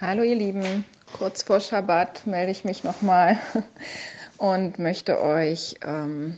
Hallo 0.00 0.22
ihr 0.22 0.36
Lieben, 0.36 0.84
kurz 1.12 1.42
vor 1.42 1.58
Schabbat 1.58 2.24
melde 2.24 2.52
ich 2.52 2.64
mich 2.64 2.84
nochmal 2.84 3.36
und 4.38 4.78
möchte 4.78 5.20
euch 5.20 5.74
ähm, 5.84 6.36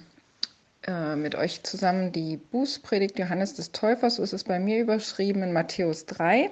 äh, 0.87 1.15
mit 1.15 1.35
euch 1.35 1.63
zusammen 1.63 2.11
die 2.11 2.39
Bußpredigt 2.39 3.19
Johannes 3.19 3.53
des 3.53 3.71
Täufers, 3.71 4.15
so 4.15 4.23
ist 4.23 4.33
es 4.33 4.45
bei 4.45 4.59
mir 4.59 4.81
überschrieben, 4.81 5.43
in 5.43 5.53
Matthäus 5.53 6.07
3 6.07 6.49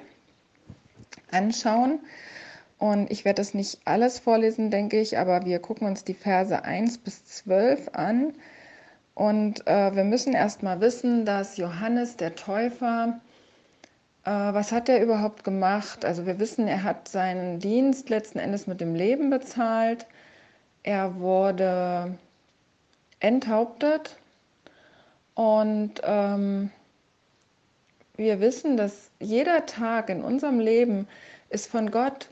anschauen. 1.30 2.00
Und 2.76 3.10
ich 3.10 3.24
werde 3.24 3.40
das 3.40 3.54
nicht 3.54 3.80
alles 3.86 4.18
vorlesen, 4.18 4.70
denke 4.70 5.00
ich, 5.00 5.16
aber 5.16 5.46
wir 5.46 5.60
gucken 5.60 5.86
uns 5.86 6.04
die 6.04 6.12
Verse 6.12 6.62
1 6.62 6.98
bis 6.98 7.24
12 7.24 7.88
an. 7.94 8.34
Und 9.14 9.66
äh, 9.66 9.96
wir 9.96 10.04
müssen 10.04 10.34
erstmal 10.34 10.82
wissen, 10.82 11.24
dass 11.24 11.56
Johannes 11.56 12.18
der 12.18 12.34
Täufer 12.34 13.18
was 14.28 14.72
hat 14.72 14.88
er 14.88 15.02
überhaupt 15.02 15.44
gemacht? 15.44 16.04
Also 16.04 16.26
wir 16.26 16.38
wissen, 16.38 16.68
er 16.68 16.82
hat 16.82 17.08
seinen 17.08 17.60
Dienst 17.60 18.10
letzten 18.10 18.38
Endes 18.38 18.66
mit 18.66 18.80
dem 18.80 18.94
Leben 18.94 19.30
bezahlt. 19.30 20.06
Er 20.82 21.16
wurde 21.16 22.18
enthauptet 23.20 24.16
und 25.34 25.94
ähm, 26.04 26.70
wir 28.16 28.40
wissen, 28.40 28.76
dass 28.76 29.10
jeder 29.18 29.64
Tag 29.66 30.10
in 30.10 30.22
unserem 30.22 30.60
Leben 30.60 31.08
ist 31.48 31.70
von 31.70 31.90
Gott 31.90 32.28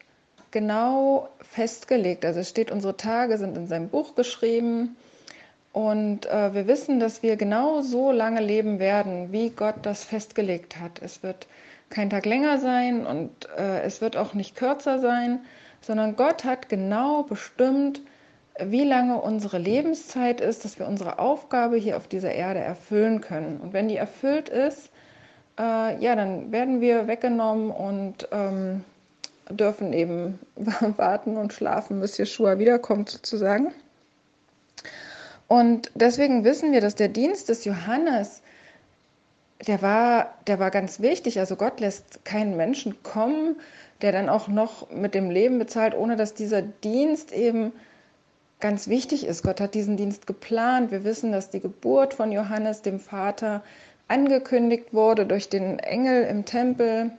genau 0.50 1.28
festgelegt. 1.40 2.24
Also 2.24 2.40
es 2.40 2.50
steht, 2.50 2.70
unsere 2.70 2.96
Tage 2.96 3.38
sind 3.38 3.56
in 3.56 3.68
seinem 3.68 3.88
Buch 3.88 4.14
geschrieben. 4.14 4.96
Und 5.72 6.26
äh, 6.26 6.54
wir 6.54 6.66
wissen, 6.66 7.00
dass 7.00 7.22
wir 7.22 7.36
genau 7.36 7.82
so 7.82 8.10
lange 8.10 8.40
leben 8.40 8.78
werden, 8.78 9.32
wie 9.32 9.50
Gott 9.50 9.76
das 9.82 10.04
festgelegt 10.04 10.78
hat. 10.80 11.00
Es 11.02 11.22
wird 11.22 11.46
kein 11.90 12.10
Tag 12.10 12.26
länger 12.26 12.58
sein 12.58 13.06
und 13.06 13.48
äh, 13.56 13.82
es 13.82 14.00
wird 14.00 14.16
auch 14.16 14.34
nicht 14.34 14.56
kürzer 14.56 14.98
sein, 14.98 15.40
sondern 15.80 16.16
Gott 16.16 16.44
hat 16.44 16.68
genau 16.68 17.22
bestimmt, 17.22 18.00
wie 18.58 18.84
lange 18.84 19.20
unsere 19.20 19.58
Lebenszeit 19.58 20.40
ist, 20.40 20.64
dass 20.64 20.78
wir 20.78 20.86
unsere 20.86 21.18
Aufgabe 21.18 21.76
hier 21.76 21.96
auf 21.96 22.08
dieser 22.08 22.32
Erde 22.32 22.60
erfüllen 22.60 23.20
können. 23.20 23.60
Und 23.60 23.72
wenn 23.72 23.88
die 23.88 23.96
erfüllt 23.96 24.48
ist, 24.48 24.90
äh, 25.58 26.02
ja, 26.02 26.16
dann 26.16 26.52
werden 26.52 26.80
wir 26.80 27.06
weggenommen 27.06 27.70
und 27.70 28.28
ähm, 28.32 28.84
dürfen 29.50 29.92
eben 29.92 30.38
warten 30.96 31.36
und 31.36 31.52
schlafen, 31.52 32.00
bis 32.00 32.18
Jeshua 32.18 32.58
wiederkommt 32.58 33.10
sozusagen. 33.10 33.72
Und 35.48 35.90
deswegen 35.94 36.44
wissen 36.44 36.72
wir, 36.72 36.80
dass 36.80 36.96
der 36.96 37.08
Dienst 37.08 37.48
des 37.48 37.64
Johannes 37.64 38.42
der 39.66 39.82
war, 39.82 40.34
der 40.46 40.58
war 40.58 40.70
ganz 40.70 41.00
wichtig. 41.00 41.38
Also 41.38 41.56
Gott 41.56 41.80
lässt 41.80 42.24
keinen 42.24 42.56
Menschen 42.56 43.02
kommen, 43.02 43.56
der 44.02 44.12
dann 44.12 44.28
auch 44.28 44.48
noch 44.48 44.90
mit 44.90 45.14
dem 45.14 45.30
Leben 45.30 45.58
bezahlt, 45.58 45.94
ohne 45.94 46.16
dass 46.16 46.34
dieser 46.34 46.62
Dienst 46.62 47.32
eben 47.32 47.72
ganz 48.60 48.88
wichtig 48.88 49.26
ist. 49.26 49.42
Gott 49.42 49.60
hat 49.60 49.74
diesen 49.74 49.96
Dienst 49.96 50.26
geplant. 50.26 50.90
Wir 50.90 51.04
wissen, 51.04 51.32
dass 51.32 51.50
die 51.50 51.60
Geburt 51.60 52.14
von 52.14 52.32
Johannes, 52.32 52.82
dem 52.82 53.00
Vater, 53.00 53.62
angekündigt 54.08 54.92
wurde 54.92 55.26
durch 55.26 55.48
den 55.48 55.78
Engel 55.78 56.24
im 56.24 56.44
Tempel. 56.44 57.10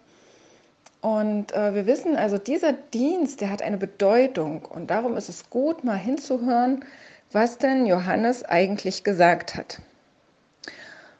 Und 1.01 1.53
äh, 1.53 1.75
wir 1.75 1.85
wissen 1.85 2.15
also, 2.15 2.37
dieser 2.37 2.73
Dienst, 2.73 3.41
der 3.41 3.49
hat 3.49 3.61
eine 3.61 3.77
Bedeutung. 3.77 4.65
Und 4.65 4.89
darum 4.89 5.15
ist 5.17 5.29
es 5.29 5.49
gut, 5.49 5.83
mal 5.83 5.97
hinzuhören, 5.97 6.85
was 7.31 7.57
denn 7.57 7.85
Johannes 7.85 8.43
eigentlich 8.43 9.03
gesagt 9.03 9.55
hat. 9.55 9.79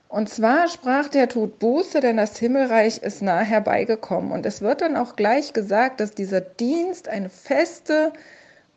Und 0.10 0.30
zwar 0.30 0.70
sprach 0.70 1.10
der 1.10 1.28
Tod 1.28 1.60
Buße, 1.60 2.00
denn 2.00 2.18
das 2.18 2.38
Himmelreich 2.38 3.00
ist 3.00 3.22
nah 3.22 3.40
herbeigekommen. 3.40 4.32
Und 4.32 4.46
es 4.46 4.62
wird 4.62 4.82
dann 4.82 4.96
auch 4.96 5.18
gleich 5.18 5.52
gesagt, 5.52 6.00
dass 6.00 6.12
dieser 6.12 6.40
Dienst 6.40 7.10
eine 7.10 7.30
feste 7.30 8.14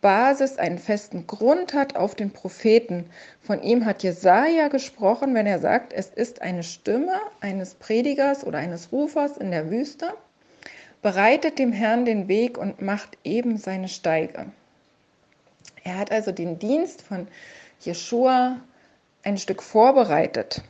Basis, 0.00 0.58
einen 0.58 0.78
festen 0.78 1.26
Grund 1.26 1.72
hat 1.72 1.94
auf 1.94 2.14
den 2.14 2.32
Propheten. 2.32 3.06
Von 3.42 3.62
ihm 3.62 3.84
hat 3.84 4.02
Jesaja 4.02 4.68
gesprochen, 4.68 5.34
wenn 5.34 5.46
er 5.46 5.60
sagt, 5.60 5.92
es 5.92 6.08
ist 6.08 6.42
eine 6.42 6.64
Stimme 6.64 7.20
eines 7.40 7.74
Predigers 7.74 8.44
oder 8.44 8.58
eines 8.58 8.90
Rufers 8.90 9.36
in 9.36 9.52
der 9.52 9.70
Wüste, 9.70 10.14
bereitet 11.02 11.58
dem 11.58 11.72
Herrn 11.72 12.04
den 12.06 12.28
Weg 12.28 12.58
und 12.58 12.82
macht 12.82 13.18
eben 13.24 13.56
seine 13.56 13.88
Steige. 13.88 14.46
Er 15.84 15.98
hat 15.98 16.10
also 16.10 16.32
den 16.32 16.58
Dienst 16.58 17.02
von 17.02 17.28
Jeschua 17.80 18.56
ein 19.22 19.38
Stück 19.38 19.62
vorbereitet. 19.62 20.62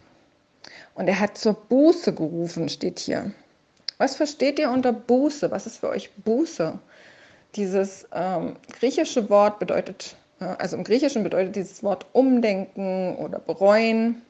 Und 1.01 1.09
er 1.09 1.19
hat 1.19 1.39
zur 1.39 1.55
Buße 1.55 2.13
gerufen, 2.13 2.69
steht 2.69 2.99
hier. 2.99 3.31
Was 3.97 4.17
versteht 4.17 4.59
ihr 4.59 4.71
unter 4.71 4.93
Buße? 4.93 5.51
Was 5.51 5.65
ist 5.65 5.79
für 5.79 5.89
euch 5.89 6.13
Buße? 6.17 6.79
Dieses 7.57 8.07
ähm, 8.13 8.57
griechische 8.79 9.31
Wort 9.31 9.59
bedeutet, 9.59 10.15
äh, 10.43 10.45
also 10.45 10.77
im 10.77 10.85
Griechischen 10.85 11.23
bedeutet 11.23 11.57
dieses 11.57 11.83
Wort 11.83 12.05
umdenken 12.13 13.17
oder 13.17 13.39
bereuen. 13.39 14.21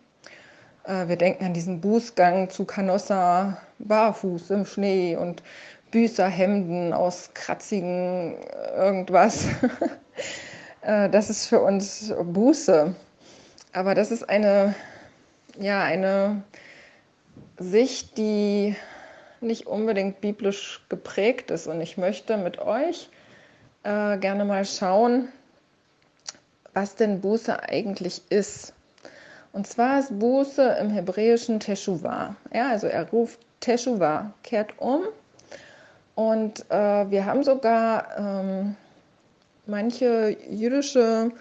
Äh, 0.85 1.09
wir 1.09 1.17
denken 1.17 1.45
an 1.45 1.55
diesen 1.55 1.81
Bußgang 1.81 2.49
zu 2.51 2.65
Canossa, 2.65 3.61
barfuß 3.81 4.51
im 4.51 4.65
Schnee 4.65 5.17
und 5.17 5.43
Büßerhemden 5.91 6.93
aus 6.93 7.31
kratzigen 7.35 8.37
äh, 8.37 8.77
irgendwas. 8.77 9.47
äh, 10.83 11.11
das 11.11 11.31
ist 11.31 11.49
für 11.49 11.63
uns 11.63 12.15
Buße. 12.27 12.95
Aber 13.73 13.97
das 13.97 14.13
ist 14.13 14.29
eine 14.29 14.77
ja, 15.59 15.83
eine 15.83 16.43
Sicht, 17.59 18.17
die 18.17 18.77
nicht 19.41 19.67
unbedingt 19.67 20.21
biblisch 20.21 20.81
geprägt 20.89 21.51
ist. 21.51 21.67
Und 21.67 21.81
ich 21.81 21.97
möchte 21.97 22.37
mit 22.37 22.59
euch 22.59 23.09
äh, 23.83 24.19
gerne 24.19 24.45
mal 24.45 24.65
schauen, 24.65 25.29
was 26.75 26.95
denn 26.95 27.21
Buße 27.21 27.63
eigentlich 27.63 28.23
ist. 28.31 28.75
Und 29.53 29.67
zwar 29.67 29.99
ist 29.99 30.19
Buße 30.19 30.77
im 30.81 30.91
Hebräischen 30.91 31.59
Teshuvah. 31.59 32.37
Ja, 32.55 32.69
also 32.71 32.87
er 32.87 33.09
ruft 33.09 33.41
Teshuvah, 33.61 34.33
kehrt 34.43 34.79
um. 34.79 35.03
Und 36.15 36.65
äh, 36.71 37.11
wir 37.11 37.25
haben 37.25 37.43
sogar 37.43 38.17
ähm, 38.17 38.77
manche 39.67 40.37
jüdische 40.49 41.33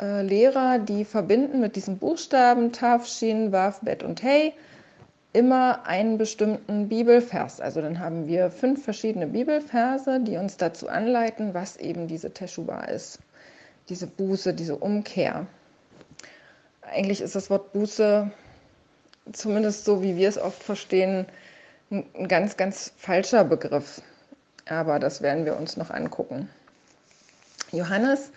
äh, 0.00 0.22
Lehrer, 0.22 0.78
die 0.78 1.04
verbinden 1.04 1.60
mit 1.60 1.76
diesen 1.76 1.98
Buchstaben 1.98 2.72
Taf, 2.72 3.06
Shin, 3.06 3.52
Waf, 3.52 3.80
Bet 3.80 4.02
und 4.02 4.22
Hey 4.22 4.54
immer 5.32 5.86
einen 5.86 6.18
bestimmten 6.18 6.88
Bibelvers. 6.88 7.60
Also 7.60 7.80
dann 7.80 8.00
haben 8.00 8.26
wir 8.26 8.50
fünf 8.50 8.84
verschiedene 8.84 9.26
Bibelverse, 9.26 10.20
die 10.20 10.36
uns 10.36 10.56
dazu 10.56 10.88
anleiten, 10.88 11.54
was 11.54 11.76
eben 11.76 12.08
diese 12.08 12.32
Teshuvah 12.32 12.84
ist. 12.84 13.18
Diese 13.88 14.06
Buße, 14.06 14.54
diese 14.54 14.76
Umkehr. 14.76 15.46
Eigentlich 16.82 17.20
ist 17.20 17.34
das 17.34 17.50
Wort 17.50 17.72
Buße, 17.72 18.30
zumindest 19.32 19.84
so 19.84 20.02
wie 20.02 20.16
wir 20.16 20.28
es 20.28 20.38
oft 20.38 20.62
verstehen, 20.62 21.26
ein 21.90 22.28
ganz, 22.28 22.56
ganz 22.56 22.92
falscher 22.96 23.44
Begriff. 23.44 24.02
Aber 24.68 24.98
das 24.98 25.22
werden 25.22 25.44
wir 25.44 25.56
uns 25.56 25.76
noch 25.76 25.90
angucken. 25.90 26.48
Johannes 27.72 28.30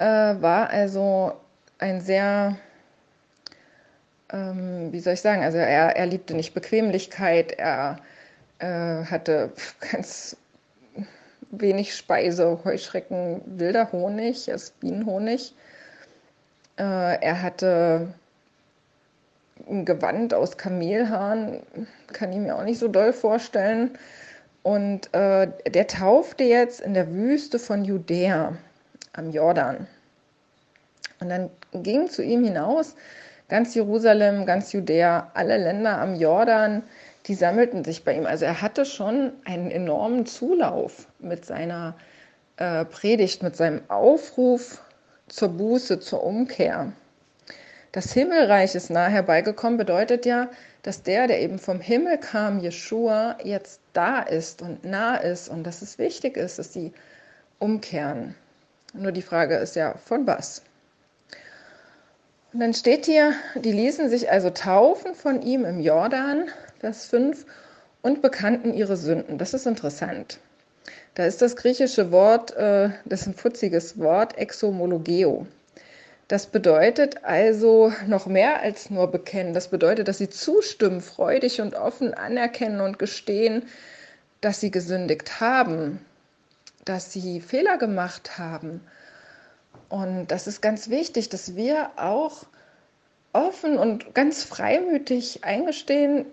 äh, 0.00 0.40
war 0.40 0.70
also 0.70 1.34
ein 1.78 2.00
sehr, 2.00 2.56
ähm, 4.32 4.92
wie 4.92 5.00
soll 5.00 5.12
ich 5.12 5.20
sagen, 5.20 5.42
also 5.42 5.58
er, 5.58 5.96
er 5.96 6.06
liebte 6.06 6.34
nicht 6.34 6.54
Bequemlichkeit, 6.54 7.52
er 7.52 7.96
äh, 8.58 9.04
hatte 9.04 9.52
ganz 9.92 10.36
wenig 11.50 11.94
Speise, 11.94 12.58
Heuschrecken, 12.64 13.42
wilder 13.44 13.92
Honig, 13.92 14.46
das 14.46 14.70
Bienenhonig. 14.70 15.54
Äh, 16.78 16.82
er 17.20 17.42
hatte 17.42 18.14
ein 19.68 19.84
Gewand 19.84 20.32
aus 20.32 20.56
Kamelhaaren, 20.56 21.60
kann 22.12 22.32
ich 22.32 22.38
mir 22.38 22.56
auch 22.56 22.64
nicht 22.64 22.78
so 22.78 22.88
doll 22.88 23.12
vorstellen. 23.12 23.98
Und 24.62 25.12
äh, 25.14 25.48
der 25.68 25.86
taufte 25.86 26.44
jetzt 26.44 26.80
in 26.80 26.94
der 26.94 27.12
Wüste 27.12 27.58
von 27.58 27.84
Judäa 27.84 28.56
am 29.12 29.30
Jordan. 29.30 29.86
Und 31.20 31.28
dann 31.28 31.50
ging 31.72 32.08
zu 32.08 32.22
ihm 32.22 32.44
hinaus 32.44 32.94
ganz 33.48 33.74
Jerusalem, 33.74 34.46
ganz 34.46 34.72
Judäa, 34.72 35.30
alle 35.34 35.58
Länder 35.58 36.00
am 36.00 36.14
Jordan, 36.14 36.82
die 37.26 37.34
sammelten 37.34 37.84
sich 37.84 38.04
bei 38.04 38.14
ihm. 38.14 38.24
Also 38.24 38.46
er 38.46 38.62
hatte 38.62 38.86
schon 38.86 39.32
einen 39.44 39.70
enormen 39.70 40.24
Zulauf 40.24 41.06
mit 41.18 41.44
seiner 41.44 41.94
äh, 42.56 42.84
Predigt, 42.86 43.42
mit 43.42 43.56
seinem 43.56 43.82
Aufruf 43.88 44.82
zur 45.28 45.48
Buße, 45.50 46.00
zur 46.00 46.24
Umkehr. 46.24 46.92
Das 47.92 48.12
Himmelreich 48.12 48.74
ist 48.74 48.88
nahe 48.88 49.10
herbeigekommen, 49.10 49.76
bedeutet 49.76 50.24
ja, 50.24 50.48
dass 50.82 51.02
der, 51.02 51.26
der 51.26 51.40
eben 51.40 51.58
vom 51.58 51.80
Himmel 51.80 52.18
kam, 52.18 52.60
Jeshua, 52.60 53.36
jetzt 53.42 53.80
da 53.92 54.20
ist 54.20 54.62
und 54.62 54.84
nah 54.84 55.16
ist 55.16 55.48
und 55.48 55.64
dass 55.64 55.82
es 55.82 55.98
wichtig 55.98 56.36
ist, 56.36 56.58
dass 56.58 56.72
sie 56.72 56.92
umkehren. 57.58 58.34
Nur 58.92 59.12
die 59.12 59.22
Frage 59.22 59.56
ist 59.56 59.76
ja, 59.76 59.94
von 59.96 60.26
was? 60.26 60.62
Und 62.52 62.60
dann 62.60 62.74
steht 62.74 63.06
hier, 63.06 63.34
die 63.54 63.72
ließen 63.72 64.08
sich 64.10 64.30
also 64.30 64.50
taufen 64.50 65.14
von 65.14 65.42
ihm 65.42 65.64
im 65.64 65.80
Jordan, 65.80 66.48
Vers 66.80 67.06
5, 67.06 67.46
und 68.02 68.22
bekannten 68.22 68.74
ihre 68.74 68.96
Sünden. 68.96 69.38
Das 69.38 69.54
ist 69.54 69.66
interessant. 69.66 70.38
Da 71.14 71.26
ist 71.26 71.42
das 71.42 71.54
griechische 71.54 72.10
Wort, 72.10 72.56
äh, 72.56 72.90
das 73.04 73.22
ist 73.22 73.26
ein 73.28 73.34
futziges 73.34 73.98
Wort, 73.98 74.36
exomologeo. 74.38 75.46
Das 76.26 76.46
bedeutet 76.46 77.24
also 77.24 77.92
noch 78.06 78.26
mehr 78.26 78.60
als 78.60 78.90
nur 78.90 79.08
bekennen. 79.10 79.52
Das 79.52 79.68
bedeutet, 79.68 80.08
dass 80.08 80.18
sie 80.18 80.30
zustimmen, 80.30 81.00
freudig 81.00 81.60
und 81.60 81.74
offen 81.74 82.14
anerkennen 82.14 82.80
und 82.80 82.98
gestehen, 82.98 83.64
dass 84.40 84.60
sie 84.60 84.70
gesündigt 84.70 85.40
haben, 85.40 86.04
dass 86.84 87.12
sie 87.12 87.40
Fehler 87.40 87.78
gemacht 87.78 88.38
haben. 88.38 88.80
Und 89.88 90.28
das 90.28 90.46
ist 90.46 90.60
ganz 90.60 90.88
wichtig, 90.88 91.28
dass 91.28 91.56
wir 91.56 91.90
auch 91.96 92.46
offen 93.32 93.78
und 93.78 94.14
ganz 94.14 94.44
freimütig 94.44 95.44
eingestehen, 95.44 96.26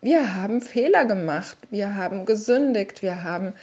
wir 0.00 0.34
haben 0.34 0.60
Fehler 0.60 1.06
gemacht, 1.06 1.56
wir 1.70 1.94
haben 1.94 2.26
gesündigt, 2.26 3.00
wir 3.00 3.24
haben 3.24 3.54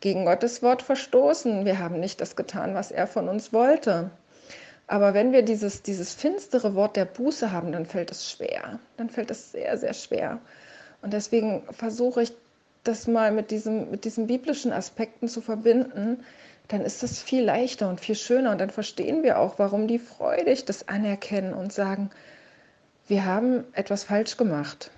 gegen 0.00 0.26
Gottes 0.26 0.62
Wort 0.62 0.82
verstoßen, 0.82 1.64
wir 1.64 1.80
haben 1.80 1.98
nicht 1.98 2.20
das 2.20 2.36
getan, 2.36 2.74
was 2.74 2.92
er 2.92 3.08
von 3.08 3.28
uns 3.28 3.52
wollte. 3.52 4.10
Aber 4.86 5.12
wenn 5.12 5.32
wir 5.32 5.42
dieses, 5.42 5.82
dieses 5.82 6.14
finstere 6.14 6.76
Wort 6.76 6.96
der 6.96 7.04
Buße 7.04 7.50
haben, 7.50 7.72
dann 7.72 7.84
fällt 7.84 8.12
es 8.12 8.30
schwer. 8.30 8.78
Dann 8.96 9.10
fällt 9.10 9.30
es 9.30 9.50
sehr, 9.50 9.76
sehr 9.76 9.92
schwer. 9.92 10.38
Und 11.02 11.12
deswegen 11.12 11.64
versuche 11.72 12.22
ich 12.22 12.32
das 12.84 13.06
mal 13.06 13.32
mit, 13.32 13.50
diesem, 13.50 13.90
mit 13.90 14.04
diesen 14.04 14.26
biblischen 14.26 14.72
Aspekten 14.72 15.28
zu 15.28 15.40
verbinden. 15.40 16.24
Dann 16.68 16.82
ist 16.82 17.02
das 17.02 17.22
viel 17.22 17.42
leichter 17.42 17.88
und 17.88 18.00
viel 18.00 18.14
schöner. 18.14 18.50
Und 18.52 18.60
dann 18.60 18.70
verstehen 18.70 19.22
wir 19.22 19.38
auch, 19.38 19.58
warum 19.58 19.88
die 19.88 19.98
freudig 19.98 20.64
das 20.64 20.88
anerkennen 20.88 21.54
und 21.54 21.72
sagen, 21.72 22.10
wir 23.06 23.24
haben 23.24 23.64
etwas 23.72 24.04
falsch 24.04 24.36
gemacht. 24.36 24.90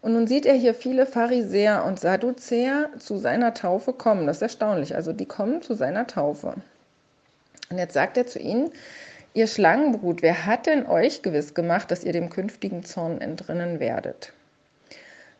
Und 0.00 0.12
nun 0.12 0.26
sieht 0.26 0.46
er 0.46 0.54
hier 0.54 0.74
viele 0.74 1.06
Pharisäer 1.06 1.84
und 1.84 1.98
Sadduzäer 1.98 2.90
zu 2.98 3.16
seiner 3.16 3.54
Taufe 3.54 3.92
kommen. 3.92 4.26
Das 4.26 4.36
ist 4.36 4.42
erstaunlich. 4.42 4.94
Also 4.94 5.12
die 5.12 5.26
kommen 5.26 5.62
zu 5.62 5.74
seiner 5.74 6.06
Taufe. 6.06 6.54
Und 7.70 7.78
jetzt 7.78 7.94
sagt 7.94 8.16
er 8.16 8.26
zu 8.26 8.38
ihnen, 8.38 8.70
ihr 9.32 9.46
Schlangenbrut, 9.46 10.22
wer 10.22 10.46
hat 10.46 10.66
denn 10.66 10.86
euch 10.86 11.22
gewiss 11.22 11.54
gemacht, 11.54 11.90
dass 11.90 12.04
ihr 12.04 12.12
dem 12.12 12.28
künftigen 12.28 12.84
Zorn 12.84 13.20
entrinnen 13.20 13.80
werdet? 13.80 14.32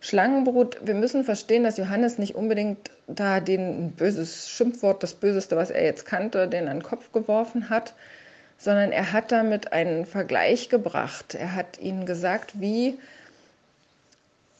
Schlangenbrut, 0.04 0.86
wir 0.86 0.92
müssen 0.92 1.24
verstehen, 1.24 1.64
dass 1.64 1.78
Johannes 1.78 2.18
nicht 2.18 2.34
unbedingt 2.34 2.90
da 3.06 3.40
den 3.40 3.92
böses 3.92 4.50
Schimpfwort, 4.50 5.02
das 5.02 5.14
Böseste, 5.14 5.56
was 5.56 5.70
er 5.70 5.82
jetzt 5.82 6.04
kannte, 6.04 6.46
den 6.46 6.68
an 6.68 6.80
den 6.80 6.82
Kopf 6.82 7.10
geworfen 7.10 7.70
hat, 7.70 7.94
sondern 8.58 8.92
er 8.92 9.14
hat 9.14 9.32
damit 9.32 9.72
einen 9.72 10.04
Vergleich 10.04 10.68
gebracht. 10.68 11.34
Er 11.34 11.54
hat 11.54 11.78
ihnen 11.78 12.04
gesagt, 12.04 12.60
wie 12.60 12.98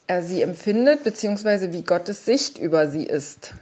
er 0.07 0.23
sie 0.23 0.41
empfindet, 0.41 1.05
beziehungsweise 1.05 1.75
wie 1.75 1.83
Gottes 1.83 2.25
Sicht 2.25 2.57
über 2.57 2.89
sie 2.89 3.05
ist. 3.05 3.53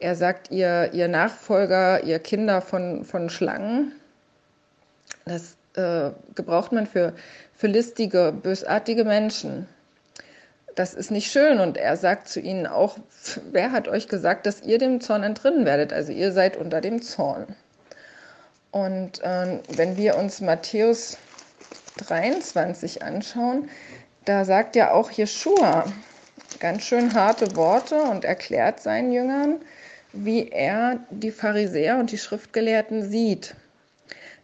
Er 0.00 0.14
sagt, 0.16 0.50
ihr, 0.50 0.90
ihr 0.92 1.08
Nachfolger, 1.08 2.04
ihr 2.04 2.18
Kinder 2.18 2.60
von, 2.60 3.06
von 3.06 3.30
Schlangen, 3.30 3.92
das 5.24 5.56
äh, 5.76 6.10
gebraucht 6.34 6.72
man 6.72 6.86
für, 6.86 7.14
für 7.54 7.68
listige, 7.68 8.34
bösartige 8.42 9.04
Menschen. 9.04 9.66
Das 10.74 10.94
ist 10.94 11.10
nicht 11.10 11.30
schön. 11.30 11.60
Und 11.60 11.76
er 11.76 11.96
sagt 11.96 12.28
zu 12.28 12.40
ihnen 12.40 12.66
auch, 12.66 12.96
wer 13.50 13.72
hat 13.72 13.88
euch 13.88 14.08
gesagt, 14.08 14.46
dass 14.46 14.62
ihr 14.62 14.78
dem 14.78 15.00
Zorn 15.00 15.22
entrinnen 15.22 15.64
werdet? 15.64 15.92
Also 15.92 16.12
ihr 16.12 16.32
seid 16.32 16.56
unter 16.56 16.80
dem 16.80 17.02
Zorn. 17.02 17.46
Und 18.70 19.20
äh, 19.22 19.58
wenn 19.68 19.96
wir 19.96 20.16
uns 20.16 20.40
Matthäus 20.40 21.18
23 21.98 23.02
anschauen, 23.02 23.68
da 24.24 24.44
sagt 24.44 24.76
ja 24.76 24.92
auch 24.92 25.10
Jeschua 25.10 25.84
ganz 26.60 26.82
schön 26.84 27.14
harte 27.14 27.56
Worte 27.56 28.02
und 28.02 28.24
erklärt 28.24 28.80
seinen 28.80 29.12
Jüngern, 29.12 29.60
wie 30.12 30.48
er 30.48 31.00
die 31.10 31.30
Pharisäer 31.30 31.98
und 31.98 32.12
die 32.12 32.18
Schriftgelehrten 32.18 33.08
sieht. 33.08 33.54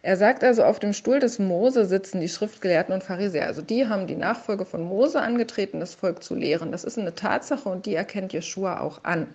Er 0.07 0.15
sagt 0.15 0.41
also, 0.45 0.63
auf 0.63 0.79
dem 0.79 0.93
Stuhl 0.93 1.19
des 1.19 1.37
Mose 1.37 1.85
sitzen 1.85 2.21
die 2.21 2.29
Schriftgelehrten 2.29 2.93
und 2.93 3.03
Pharisäer. 3.03 3.45
Also 3.45 3.61
die 3.61 3.89
haben 3.89 4.07
die 4.07 4.15
Nachfolge 4.15 4.63
von 4.63 4.81
Mose 4.81 5.19
angetreten, 5.19 5.81
das 5.81 5.95
Volk 5.95 6.23
zu 6.23 6.33
lehren. 6.33 6.71
Das 6.71 6.85
ist 6.85 6.97
eine 6.97 7.13
Tatsache 7.13 7.67
und 7.67 7.85
die 7.85 7.93
erkennt 7.93 8.31
Jeschua 8.31 8.79
auch 8.79 9.03
an. 9.03 9.27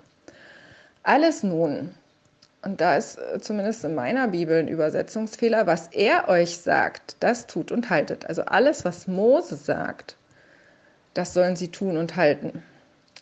Alles 1.02 1.42
nun, 1.42 1.94
und 2.62 2.80
da 2.80 2.96
ist 2.96 3.18
äh, 3.18 3.38
zumindest 3.38 3.84
in 3.84 3.94
meiner 3.94 4.28
Bibel 4.28 4.60
ein 4.60 4.68
Übersetzungsfehler, 4.68 5.66
was 5.66 5.88
er 5.88 6.30
euch 6.30 6.56
sagt, 6.56 7.16
das 7.20 7.46
tut 7.46 7.70
und 7.70 7.90
haltet. 7.90 8.24
Also 8.24 8.40
alles, 8.46 8.86
was 8.86 9.06
Mose 9.06 9.56
sagt, 9.56 10.16
das 11.12 11.34
sollen 11.34 11.54
sie 11.54 11.68
tun 11.68 11.98
und 11.98 12.16
halten. 12.16 12.62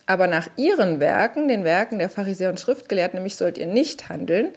Aber 0.05 0.27
nach 0.27 0.47
ihren 0.55 1.01
Werken, 1.01 1.49
den 1.49 1.65
Werken 1.65 1.99
der 1.99 2.09
Pharisäer 2.09 2.49
und 2.49 2.61
Schriftgelehrten, 2.61 3.17
nämlich 3.17 3.35
sollt 3.35 3.57
ihr 3.57 3.67
nicht 3.67 4.07
handeln, 4.07 4.53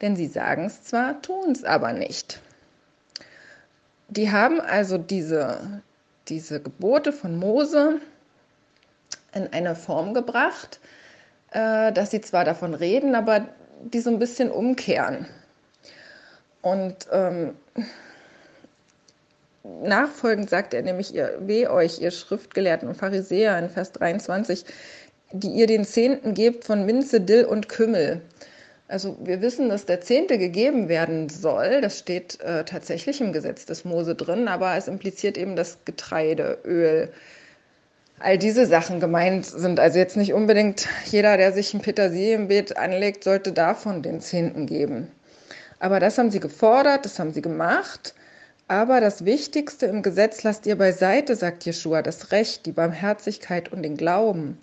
denn 0.00 0.16
sie 0.16 0.26
sagen 0.26 0.66
es 0.66 0.82
zwar, 0.82 1.20
tun 1.22 1.52
es 1.52 1.64
aber 1.64 1.92
nicht. 1.92 2.40
Die 4.08 4.30
haben 4.30 4.60
also 4.60 4.98
diese, 4.98 5.82
diese 6.28 6.60
Gebote 6.60 7.12
von 7.12 7.36
Mose 7.36 8.00
in 9.34 9.52
eine 9.52 9.74
Form 9.74 10.14
gebracht, 10.14 10.80
äh, 11.50 11.92
dass 11.92 12.10
sie 12.10 12.20
zwar 12.20 12.44
davon 12.44 12.74
reden, 12.74 13.14
aber 13.14 13.48
die 13.82 14.00
so 14.00 14.10
ein 14.10 14.18
bisschen 14.18 14.50
umkehren. 14.50 15.26
Und 16.62 17.06
ähm, 17.12 17.54
nachfolgend 19.82 20.50
sagt 20.50 20.74
er 20.74 20.82
nämlich, 20.82 21.14
ihr 21.14 21.36
weh 21.40 21.66
euch, 21.66 22.00
ihr 22.00 22.10
Schriftgelehrten 22.10 22.88
und 22.88 22.96
Pharisäer 22.96 23.58
in 23.58 23.70
Vers 23.70 23.92
23, 23.92 24.64
die 25.32 25.50
ihr 25.50 25.66
den 25.66 25.84
Zehnten 25.84 26.34
gebt 26.34 26.64
von 26.64 26.86
Minze, 26.86 27.20
Dill 27.20 27.44
und 27.44 27.68
Kümmel. 27.68 28.20
Also 28.88 29.16
wir 29.20 29.40
wissen, 29.42 29.68
dass 29.68 29.84
der 29.84 30.00
Zehnte 30.00 30.38
gegeben 30.38 30.88
werden 30.88 31.28
soll. 31.28 31.80
Das 31.80 31.98
steht 31.98 32.40
äh, 32.40 32.64
tatsächlich 32.64 33.20
im 33.20 33.32
Gesetz 33.32 33.66
des 33.66 33.84
Mose 33.84 34.14
drin, 34.14 34.46
aber 34.46 34.76
es 34.76 34.86
impliziert 34.86 35.36
eben, 35.36 35.56
dass 35.56 35.78
Getreide, 35.84 36.58
Öl, 36.64 37.08
all 38.20 38.38
diese 38.38 38.66
Sachen 38.66 39.00
gemeint 39.00 39.44
sind. 39.44 39.80
Also 39.80 39.98
jetzt 39.98 40.16
nicht 40.16 40.32
unbedingt 40.32 40.88
jeder, 41.06 41.36
der 41.36 41.52
sich 41.52 41.74
ein 41.74 41.80
Petersilienbeet 41.80 42.76
anlegt, 42.76 43.24
sollte 43.24 43.52
davon 43.52 44.02
den 44.02 44.20
Zehnten 44.20 44.66
geben. 44.66 45.10
Aber 45.80 46.00
das 46.00 46.16
haben 46.16 46.30
sie 46.30 46.40
gefordert, 46.40 47.04
das 47.04 47.18
haben 47.18 47.32
sie 47.32 47.42
gemacht. 47.42 48.14
Aber 48.68 49.00
das 49.00 49.24
Wichtigste 49.24 49.86
im 49.86 50.02
Gesetz 50.02 50.42
lasst 50.42 50.66
ihr 50.66 50.76
beiseite, 50.76 51.36
sagt 51.36 51.64
Jeschua, 51.64 52.02
das 52.02 52.32
Recht, 52.32 52.66
die 52.66 52.72
Barmherzigkeit 52.72 53.72
und 53.72 53.82
den 53.82 53.96
Glauben. 53.96 54.58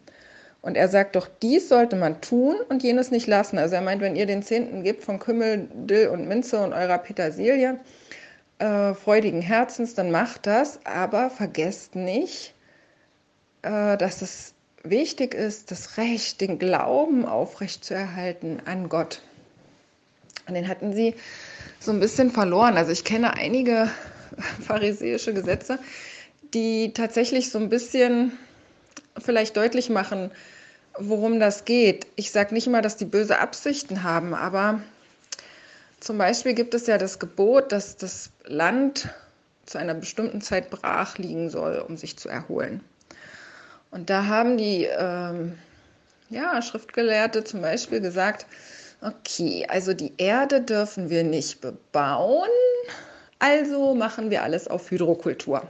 Und 0.64 0.78
er 0.78 0.88
sagt 0.88 1.18
doch, 1.18 1.28
dies 1.42 1.68
sollte 1.68 1.98
man 1.98 2.22
tun 2.22 2.56
und 2.70 2.84
jenes 2.84 3.12
nicht 3.12 3.28
lassen. 3.28 3.58
Also 3.58 3.76
er 3.76 3.82
meint, 3.82 4.02
wenn 4.02 4.16
ihr 4.16 4.26
den 4.26 4.44
Zehnten 4.44 4.84
gebt 4.84 5.04
von 5.04 5.20
Kümmel, 5.20 5.68
Dill 5.74 6.08
und 6.08 6.26
Minze 6.26 6.64
und 6.64 6.72
eurer 6.72 7.00
Petersilie, 7.00 7.82
äh, 8.60 8.94
freudigen 8.94 9.42
Herzens, 9.42 9.94
dann 9.94 10.10
macht 10.10 10.48
das, 10.48 10.80
aber 10.86 11.30
vergesst 11.30 11.96
nicht, 11.96 12.54
äh, 13.62 13.98
dass 13.98 14.22
es 14.22 14.54
wichtig 14.84 15.34
ist, 15.34 15.70
das 15.70 15.98
Recht, 15.98 16.40
den 16.40 16.60
Glauben 16.60 17.26
aufrechtzuerhalten 17.26 18.62
an 18.64 18.88
Gott. 18.88 19.22
Und 20.48 20.54
den 20.54 20.70
hatten 20.70 20.94
sie 20.94 21.14
so 21.82 21.92
ein 21.92 22.00
bisschen 22.00 22.32
verloren. 22.32 22.78
Also 22.78 22.94
ich 22.94 23.04
kenne 23.04 23.34
einige 23.34 23.90
pharisäische 24.66 25.34
Gesetze, 25.34 25.78
die 26.54 26.94
tatsächlich 26.94 27.50
so 27.50 27.60
ein 27.60 27.68
bisschen 27.68 28.38
vielleicht 29.18 29.58
deutlich 29.58 29.90
machen, 29.90 30.32
worum 30.98 31.40
das 31.40 31.66
geht. 31.66 32.08
Ich 32.16 32.32
sage 32.32 32.54
nicht 32.54 32.68
immer, 32.68 32.82
dass 32.82 32.98
die 32.98 33.06
böse 33.06 33.40
Absichten 33.40 34.04
haben, 34.04 34.34
aber 34.34 34.82
zum 36.00 36.18
Beispiel 36.18 36.54
gibt 36.54 36.74
es 36.74 36.88
ja 36.88 36.98
das 36.98 37.20
Gebot, 37.20 37.72
dass 37.72 37.98
das 37.98 38.30
Land 38.46 39.10
zu 39.66 39.78
einer 39.78 39.94
bestimmten 39.94 40.42
Zeit 40.42 40.70
brach 40.70 41.18
liegen 41.18 41.50
soll, 41.50 41.78
um 41.80 41.98
sich 41.98 42.18
zu 42.18 42.30
erholen. 42.30 42.84
Und 43.92 44.10
da 44.10 44.26
haben 44.26 44.58
die 44.58 44.86
ähm, 44.86 45.58
ja, 46.30 46.62
Schriftgelehrte 46.62 47.44
zum 47.44 47.62
Beispiel 47.62 48.02
gesagt, 48.02 48.46
Okay, 49.04 49.66
also 49.68 49.94
die 49.94 50.14
Erde 50.18 50.62
dürfen 50.62 51.10
wir 51.10 51.26
nicht 51.26 51.60
bebauen, 51.60 52.48
also 53.38 53.94
machen 53.94 54.30
wir 54.30 54.44
alles 54.44 54.70
auf 54.70 54.90
Hydrokultur. 54.90 55.68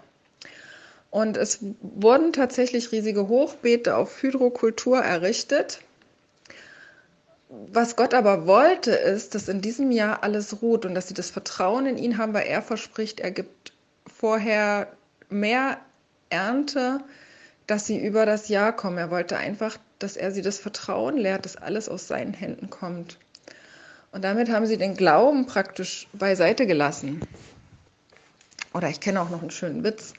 Und 1.14 1.38
es 1.38 1.60
wurden 1.80 2.34
tatsächlich 2.34 2.92
riesige 2.92 3.28
Hochbeete 3.28 3.96
auf 3.98 4.24
Hydrokultur 4.24 4.98
errichtet. 4.98 5.80
Was 7.50 7.96
Gott 7.96 8.16
aber 8.16 8.48
wollte, 8.48 8.90
ist, 8.90 9.36
dass 9.36 9.48
in 9.48 9.62
diesem 9.62 9.92
Jahr 9.92 10.24
alles 10.24 10.64
ruht 10.64 10.88
und 10.88 10.96
dass 10.96 11.08
sie 11.08 11.14
das 11.14 11.30
Vertrauen 11.30 11.86
in 11.86 12.00
ihn 12.00 12.18
haben, 12.18 12.34
weil 12.34 12.48
er 12.48 12.64
verspricht, 12.64 13.20
er 13.20 13.30
gibt 13.30 13.74
vorher 14.12 14.92
mehr 15.30 15.78
Ernte, 16.32 17.02
dass 17.68 17.86
sie 17.86 18.04
über 18.04 18.26
das 18.26 18.48
Jahr 18.48 18.76
kommen. 18.76 18.98
Er 18.98 19.12
wollte 19.12 19.38
einfach, 19.38 19.78
dass 20.00 20.18
er 20.18 20.32
sie 20.32 20.42
das 20.42 20.58
Vertrauen 20.58 21.16
lehrt, 21.16 21.46
dass 21.46 21.58
alles 21.58 21.90
aus 21.90 22.08
seinen 22.08 22.34
Händen 22.34 22.72
kommt. 22.72 23.20
Und 24.12 24.24
damit 24.24 24.50
haben 24.50 24.66
sie 24.66 24.78
den 24.78 24.98
Glauben 24.98 25.46
praktisch 25.46 26.08
beiseite 26.12 26.66
gelassen. 26.66 27.22
Oder 28.74 28.90
ich 28.90 29.00
kenne 29.00 29.22
auch 29.22 29.30
noch 29.30 29.42
einen 29.42 29.52
schönen 29.52 29.84
Witz. 29.84 30.16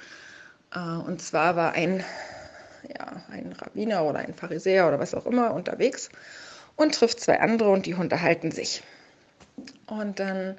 Äh, 0.74 0.78
und 0.78 1.22
zwar 1.22 1.56
war 1.56 1.72
ein, 1.72 2.04
ja, 2.88 3.22
ein 3.30 3.52
Rabbiner 3.52 4.04
oder 4.04 4.20
ein 4.20 4.34
Pharisäer 4.34 4.88
oder 4.88 4.98
was 4.98 5.14
auch 5.14 5.26
immer 5.26 5.54
unterwegs. 5.54 6.10
und 6.76 6.94
trifft 6.94 7.20
zwei 7.20 7.40
andere 7.40 7.70
und 7.70 7.86
die 7.86 7.94
unterhalten 7.94 8.50
sich. 8.50 8.82
Und 9.86 10.18
dann 10.18 10.58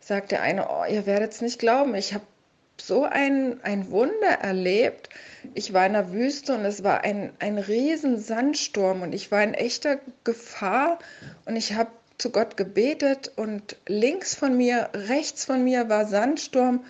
sagt 0.00 0.30
der 0.30 0.40
eine, 0.42 0.68
oh, 0.70 0.84
ihr 0.88 1.04
werdet 1.04 1.32
es 1.32 1.42
nicht 1.42 1.58
glauben, 1.58 1.94
ich 1.94 2.14
habe 2.14 2.24
so 2.80 3.04
ein, 3.04 3.62
ein 3.62 3.90
Wunder 3.90 4.38
erlebt. 4.40 5.10
Ich 5.52 5.74
war 5.74 5.84
in 5.84 5.92
der 5.92 6.12
Wüste 6.12 6.54
und 6.54 6.64
es 6.64 6.82
war 6.82 7.02
ein, 7.02 7.32
ein 7.38 7.58
riesen 7.58 8.18
Sandsturm 8.18 9.02
und 9.02 9.14
ich 9.14 9.30
war 9.30 9.42
in 9.42 9.52
echter 9.52 9.98
Gefahr 10.24 10.98
und 11.44 11.56
ich 11.56 11.74
habe 11.74 11.90
zu 12.16 12.30
Gott 12.30 12.56
gebetet 12.56 13.32
und 13.36 13.76
links 13.86 14.34
von 14.34 14.56
mir, 14.56 14.88
rechts 14.94 15.44
von 15.44 15.62
mir 15.62 15.88
war 15.90 16.06
Sandsturm 16.06 16.84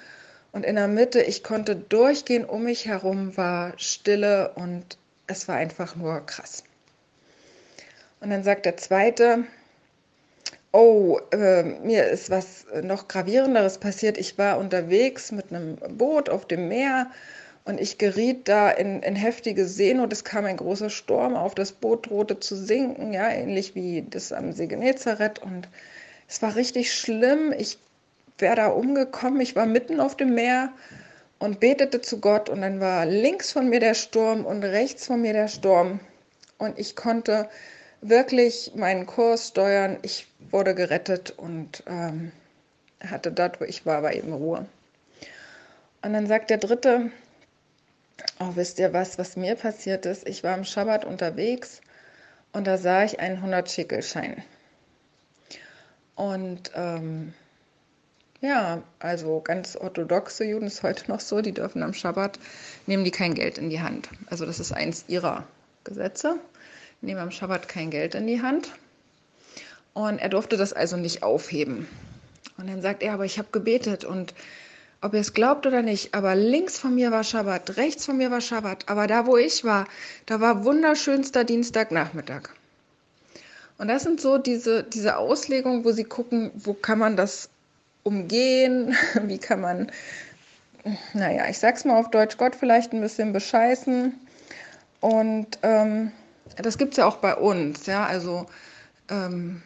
und 0.52 0.64
in 0.64 0.76
der 0.76 0.88
Mitte, 0.88 1.22
ich 1.22 1.42
konnte 1.42 1.76
durchgehen, 1.76 2.44
um 2.44 2.64
mich 2.64 2.86
herum 2.86 3.36
war 3.36 3.72
Stille 3.76 4.52
und 4.54 4.98
es 5.26 5.46
war 5.48 5.56
einfach 5.56 5.96
nur 5.96 6.24
krass. 6.26 6.64
Und 8.20 8.30
dann 8.30 8.42
sagt 8.42 8.66
der 8.66 8.76
zweite, 8.76 9.44
oh, 10.72 11.18
äh, 11.32 11.62
mir 11.62 12.08
ist 12.08 12.30
was 12.30 12.66
noch 12.82 13.08
gravierenderes 13.08 13.78
passiert. 13.78 14.18
Ich 14.18 14.38
war 14.38 14.58
unterwegs 14.58 15.32
mit 15.32 15.50
einem 15.50 15.76
Boot 15.76 16.28
auf 16.28 16.46
dem 16.46 16.68
Meer 16.68 17.10
und 17.64 17.80
ich 17.80 17.98
geriet 17.98 18.48
da 18.48 18.70
in, 18.70 19.02
in 19.02 19.16
heftige 19.16 19.66
Seenot. 19.66 20.12
Es 20.12 20.24
kam 20.24 20.44
ein 20.44 20.56
großer 20.56 20.90
Sturm 20.90 21.36
auf, 21.36 21.54
das 21.54 21.72
Boot 21.72 22.08
drohte 22.08 22.40
zu 22.40 22.56
sinken, 22.56 23.12
ja, 23.12 23.30
ähnlich 23.30 23.74
wie 23.74 24.02
das 24.08 24.32
am 24.32 24.52
See 24.52 24.66
Genezareth. 24.66 25.40
Und 25.40 25.68
es 26.28 26.42
war 26.42 26.56
richtig 26.56 26.92
schlimm. 26.92 27.54
Ich 27.56 27.78
wäre 28.40 28.56
da 28.56 28.68
umgekommen. 28.68 29.40
Ich 29.40 29.56
war 29.56 29.66
mitten 29.66 30.00
auf 30.00 30.16
dem 30.16 30.34
Meer 30.34 30.72
und 31.38 31.60
betete 31.60 32.00
zu 32.00 32.20
Gott. 32.20 32.48
Und 32.48 32.60
dann 32.62 32.80
war 32.80 33.06
links 33.06 33.52
von 33.52 33.68
mir 33.68 33.80
der 33.80 33.94
Sturm 33.94 34.44
und 34.44 34.62
rechts 34.62 35.06
von 35.06 35.20
mir 35.20 35.32
der 35.32 35.48
Sturm. 35.48 36.00
Und 36.58 36.78
ich 36.78 36.96
konnte 36.96 37.48
wirklich 38.00 38.72
meinen 38.74 39.06
Kurs 39.06 39.48
steuern. 39.48 39.98
Ich 40.02 40.26
wurde 40.50 40.74
gerettet 40.74 41.34
und 41.36 41.82
ähm, 41.86 42.32
hatte 43.04 43.32
dort, 43.32 43.60
wo 43.60 43.64
ich 43.64 43.86
war, 43.86 43.98
aber 43.98 44.14
eben 44.14 44.32
Ruhe. 44.32 44.66
Und 46.02 46.12
dann 46.12 46.26
sagt 46.26 46.50
der 46.50 46.58
Dritte, 46.58 47.10
Oh, 48.38 48.52
wisst 48.54 48.78
ihr 48.78 48.92
was, 48.92 49.18
was 49.18 49.36
mir 49.36 49.54
passiert 49.54 50.06
ist? 50.06 50.28
Ich 50.28 50.42
war 50.44 50.54
am 50.54 50.64
Schabbat 50.64 51.04
unterwegs 51.04 51.80
und 52.52 52.66
da 52.66 52.76
sah 52.78 53.04
ich 53.04 53.20
einen 53.20 53.42
100-Schickelschein. 53.42 54.42
Und 56.16 56.70
ähm, 56.74 57.32
ja, 58.40 58.82
also 58.98 59.40
ganz 59.40 59.76
orthodoxe 59.76 60.44
Juden 60.44 60.66
ist 60.66 60.82
heute 60.82 61.10
noch 61.10 61.20
so, 61.20 61.40
die 61.40 61.52
dürfen 61.52 61.82
am 61.82 61.92
Schabbat, 61.92 62.38
nehmen 62.86 63.04
die 63.04 63.10
kein 63.10 63.34
Geld 63.34 63.58
in 63.58 63.70
die 63.70 63.80
Hand. 63.80 64.08
Also 64.26 64.46
das 64.46 64.60
ist 64.60 64.72
eins 64.72 65.04
ihrer 65.08 65.44
Gesetze, 65.84 66.36
nehmen 67.00 67.20
am 67.20 67.30
Schabbat 67.30 67.68
kein 67.68 67.90
Geld 67.90 68.14
in 68.14 68.26
die 68.26 68.42
Hand. 68.42 68.72
Und 69.92 70.18
er 70.18 70.28
durfte 70.28 70.56
das 70.56 70.72
also 70.72 70.96
nicht 70.96 71.22
aufheben. 71.22 71.86
Und 72.56 72.68
dann 72.68 72.82
sagt 72.82 73.02
er, 73.02 73.14
aber 73.14 73.24
ich 73.24 73.38
habe 73.38 73.48
gebetet 73.52 74.04
und 74.04 74.34
ob 75.02 75.14
ihr 75.14 75.20
es 75.20 75.32
glaubt 75.32 75.66
oder 75.66 75.80
nicht, 75.80 76.14
aber 76.14 76.34
links 76.34 76.78
von 76.78 76.94
mir 76.94 77.10
war 77.10 77.24
Schabbat, 77.24 77.78
rechts 77.78 78.04
von 78.04 78.18
mir 78.18 78.30
war 78.30 78.42
Schabbat, 78.42 78.88
aber 78.88 79.06
da, 79.06 79.26
wo 79.26 79.38
ich 79.38 79.64
war, 79.64 79.86
da 80.26 80.40
war 80.40 80.64
wunderschönster 80.64 81.44
Dienstagnachmittag. 81.44 82.50
Und 83.78 83.88
das 83.88 84.02
sind 84.02 84.20
so 84.20 84.36
diese, 84.36 84.82
diese 84.82 85.16
Auslegungen, 85.16 85.86
wo 85.86 85.92
sie 85.92 86.04
gucken, 86.04 86.50
wo 86.54 86.74
kann 86.74 86.98
man 86.98 87.16
das 87.16 87.48
umgehen, 88.02 88.96
wie 89.22 89.38
kann 89.38 89.60
man, 89.60 89.92
naja, 91.12 91.48
ich 91.48 91.58
sag's 91.58 91.84
mal 91.84 91.98
auf 91.98 92.10
Deutsch, 92.10 92.36
Gott 92.36 92.54
vielleicht 92.54 92.92
ein 92.92 93.00
bisschen 93.00 93.32
bescheißen. 93.32 94.14
Und 95.00 95.58
ähm, 95.62 96.12
das 96.56 96.78
gibt's 96.78 96.96
ja 96.96 97.06
auch 97.06 97.16
bei 97.16 97.34
uns, 97.34 97.86
ja, 97.86 98.04
also 98.04 98.46
ähm, 99.08 99.62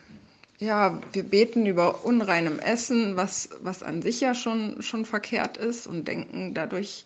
ja, 0.58 1.00
wir 1.12 1.24
beten 1.24 1.66
über 1.66 2.04
unreinem 2.04 2.58
Essen, 2.58 3.16
was, 3.16 3.48
was 3.60 3.82
an 3.82 4.02
sich 4.02 4.20
ja 4.20 4.34
schon, 4.34 4.82
schon 4.82 5.04
verkehrt 5.04 5.56
ist 5.56 5.86
und 5.86 6.06
denken, 6.06 6.54
dadurch 6.54 7.04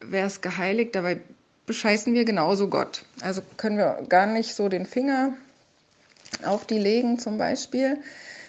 wäre 0.00 0.26
es 0.26 0.40
geheiligt. 0.40 0.94
Dabei 0.94 1.20
bescheißen 1.66 2.12
wir 2.12 2.24
genauso 2.24 2.68
Gott. 2.68 3.04
Also 3.22 3.42
können 3.56 3.78
wir 3.78 4.04
gar 4.08 4.26
nicht 4.26 4.54
so 4.54 4.68
den 4.68 4.86
Finger 4.86 5.34
auf 6.44 6.66
die 6.66 6.78
legen 6.78 7.18
zum 7.18 7.38
Beispiel. 7.38 7.98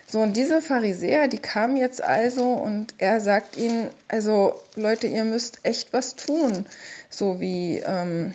So, 0.07 0.19
und 0.19 0.37
diese 0.37 0.61
Pharisäer, 0.61 1.27
die 1.27 1.39
kamen 1.39 1.75
jetzt 1.77 2.03
also 2.03 2.43
und 2.43 2.93
er 2.99 3.19
sagt 3.19 3.57
ihnen, 3.57 3.89
also 4.07 4.61
Leute, 4.75 5.07
ihr 5.07 5.23
müsst 5.23 5.59
echt 5.63 5.91
was 5.91 6.15
tun. 6.15 6.65
So 7.09 7.39
wie 7.39 7.79
ähm, 7.79 8.33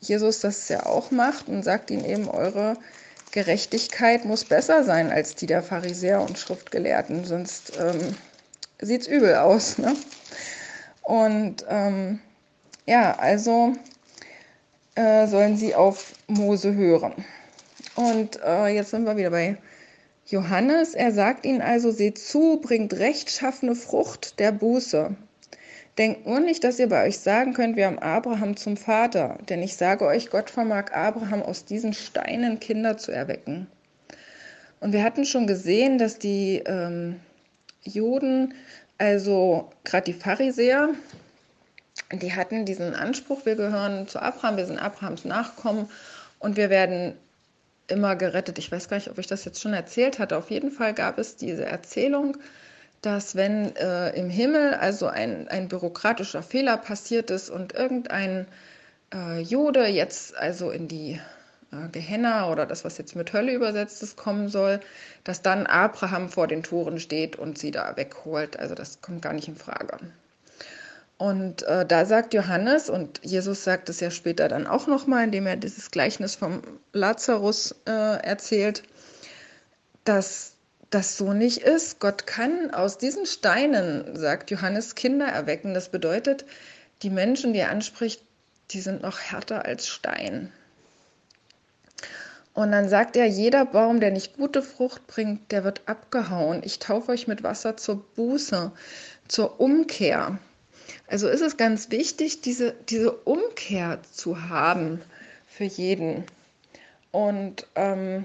Jesus 0.00 0.40
das 0.40 0.68
ja 0.68 0.86
auch 0.86 1.10
macht 1.10 1.48
und 1.48 1.62
sagt 1.62 1.90
ihnen 1.90 2.04
eben, 2.04 2.28
eure 2.28 2.76
Gerechtigkeit 3.32 4.24
muss 4.24 4.44
besser 4.44 4.84
sein 4.84 5.10
als 5.10 5.34
die 5.34 5.46
der 5.46 5.62
Pharisäer 5.62 6.22
und 6.22 6.38
Schriftgelehrten, 6.38 7.24
sonst 7.24 7.72
ähm, 7.78 8.14
sieht 8.80 9.02
es 9.02 9.08
übel 9.08 9.34
aus. 9.34 9.78
Ne? 9.78 9.94
Und 11.02 11.64
ähm, 11.68 12.20
ja, 12.86 13.16
also 13.18 13.74
äh, 14.94 15.26
sollen 15.26 15.56
sie 15.56 15.74
auf 15.74 16.14
Mose 16.28 16.74
hören. 16.74 17.12
Und 17.96 18.40
äh, 18.42 18.68
jetzt 18.68 18.90
sind 18.90 19.04
wir 19.04 19.16
wieder 19.16 19.30
bei 19.30 19.56
Johannes. 20.26 20.94
Er 20.94 21.12
sagt 21.12 21.46
ihnen 21.46 21.62
also, 21.62 21.90
seht 21.90 22.18
zu, 22.18 22.60
bringt 22.60 22.94
rechtschaffene 22.94 23.74
Frucht 23.74 24.38
der 24.40 24.52
Buße. 24.52 25.14
Denkt 25.98 26.26
nur 26.26 26.40
nicht, 26.40 26.62
dass 26.62 26.78
ihr 26.78 26.88
bei 26.88 27.06
euch 27.06 27.18
sagen 27.18 27.54
könnt, 27.54 27.76
wir 27.76 27.86
haben 27.86 27.98
Abraham 28.00 28.56
zum 28.56 28.76
Vater, 28.76 29.38
denn 29.48 29.62
ich 29.62 29.76
sage 29.76 30.04
euch, 30.04 30.28
Gott 30.28 30.50
vermag 30.50 30.92
Abraham 30.92 31.42
aus 31.42 31.64
diesen 31.64 31.94
Steinen 31.94 32.60
Kinder 32.60 32.98
zu 32.98 33.12
erwecken. 33.12 33.66
Und 34.80 34.92
wir 34.92 35.02
hatten 35.02 35.24
schon 35.24 35.46
gesehen, 35.46 35.96
dass 35.96 36.18
die 36.18 36.62
ähm, 36.66 37.16
Juden, 37.82 38.52
also 38.98 39.70
gerade 39.84 40.12
die 40.12 40.18
Pharisäer, 40.18 40.90
die 42.12 42.34
hatten 42.34 42.66
diesen 42.66 42.94
Anspruch, 42.94 43.46
wir 43.46 43.56
gehören 43.56 44.06
zu 44.06 44.20
Abraham, 44.20 44.58
wir 44.58 44.66
sind 44.66 44.78
Abrahams 44.78 45.24
Nachkommen 45.24 45.88
und 46.40 46.58
wir 46.58 46.68
werden 46.68 47.14
immer 47.88 48.16
gerettet. 48.16 48.58
Ich 48.58 48.70
weiß 48.70 48.88
gar 48.88 48.96
nicht, 48.96 49.10
ob 49.10 49.18
ich 49.18 49.26
das 49.26 49.44
jetzt 49.44 49.60
schon 49.60 49.74
erzählt 49.74 50.18
hatte. 50.18 50.36
Auf 50.36 50.50
jeden 50.50 50.70
Fall 50.70 50.94
gab 50.94 51.18
es 51.18 51.36
diese 51.36 51.64
Erzählung, 51.64 52.36
dass 53.02 53.36
wenn 53.36 53.74
äh, 53.76 54.10
im 54.10 54.30
Himmel 54.30 54.74
also 54.74 55.06
ein, 55.06 55.48
ein 55.48 55.68
bürokratischer 55.68 56.42
Fehler 56.42 56.76
passiert 56.76 57.30
ist 57.30 57.50
und 57.50 57.74
irgendein 57.74 58.46
äh, 59.14 59.40
Jude 59.40 59.86
jetzt 59.86 60.36
also 60.36 60.70
in 60.70 60.88
die 60.88 61.20
äh, 61.72 61.88
Gehenna 61.92 62.50
oder 62.50 62.66
das, 62.66 62.84
was 62.84 62.98
jetzt 62.98 63.16
mit 63.16 63.32
Hölle 63.32 63.52
übersetzt 63.54 64.02
ist, 64.02 64.16
kommen 64.16 64.48
soll, 64.48 64.80
dass 65.24 65.42
dann 65.42 65.66
Abraham 65.66 66.28
vor 66.28 66.46
den 66.46 66.62
Toren 66.62 66.98
steht 66.98 67.36
und 67.36 67.58
sie 67.58 67.70
da 67.70 67.96
wegholt. 67.96 68.58
Also 68.58 68.74
das 68.74 69.00
kommt 69.00 69.22
gar 69.22 69.32
nicht 69.32 69.48
in 69.48 69.56
Frage. 69.56 69.98
Und 71.18 71.62
äh, 71.62 71.86
da 71.86 72.04
sagt 72.04 72.34
Johannes, 72.34 72.90
und 72.90 73.20
Jesus 73.22 73.64
sagt 73.64 73.88
es 73.88 74.00
ja 74.00 74.10
später 74.10 74.48
dann 74.48 74.66
auch 74.66 74.86
nochmal, 74.86 75.24
indem 75.24 75.46
er 75.46 75.56
dieses 75.56 75.90
Gleichnis 75.90 76.34
vom 76.34 76.62
Lazarus 76.92 77.74
äh, 77.86 77.90
erzählt, 78.22 78.82
dass 80.04 80.52
das 80.90 81.16
so 81.16 81.32
nicht 81.32 81.58
ist. 81.58 82.00
Gott 82.00 82.26
kann 82.26 82.70
aus 82.70 82.98
diesen 82.98 83.26
Steinen, 83.26 84.14
sagt 84.16 84.50
Johannes, 84.50 84.94
Kinder 84.94 85.26
erwecken. 85.26 85.72
Das 85.74 85.88
bedeutet, 85.88 86.44
die 87.02 87.10
Menschen, 87.10 87.54
die 87.54 87.60
er 87.60 87.70
anspricht, 87.70 88.22
die 88.70 88.80
sind 88.80 89.02
noch 89.02 89.18
härter 89.18 89.64
als 89.64 89.88
Stein. 89.88 90.52
Und 92.52 92.72
dann 92.72 92.88
sagt 92.88 93.16
er, 93.16 93.26
jeder 93.26 93.66
Baum, 93.66 94.00
der 94.00 94.10
nicht 94.10 94.36
gute 94.36 94.62
Frucht 94.62 95.06
bringt, 95.06 95.52
der 95.52 95.64
wird 95.64 95.82
abgehauen. 95.86 96.62
Ich 96.64 96.78
taufe 96.78 97.12
euch 97.12 97.26
mit 97.26 97.42
Wasser 97.42 97.76
zur 97.76 98.02
Buße, 98.14 98.72
zur 99.28 99.60
Umkehr. 99.60 100.38
Also 101.06 101.28
ist 101.28 101.40
es 101.40 101.56
ganz 101.56 101.90
wichtig, 101.90 102.40
diese, 102.40 102.74
diese 102.88 103.12
Umkehr 103.12 104.00
zu 104.12 104.48
haben 104.48 105.00
für 105.46 105.64
jeden. 105.64 106.24
Und 107.12 107.66
ähm, 107.74 108.24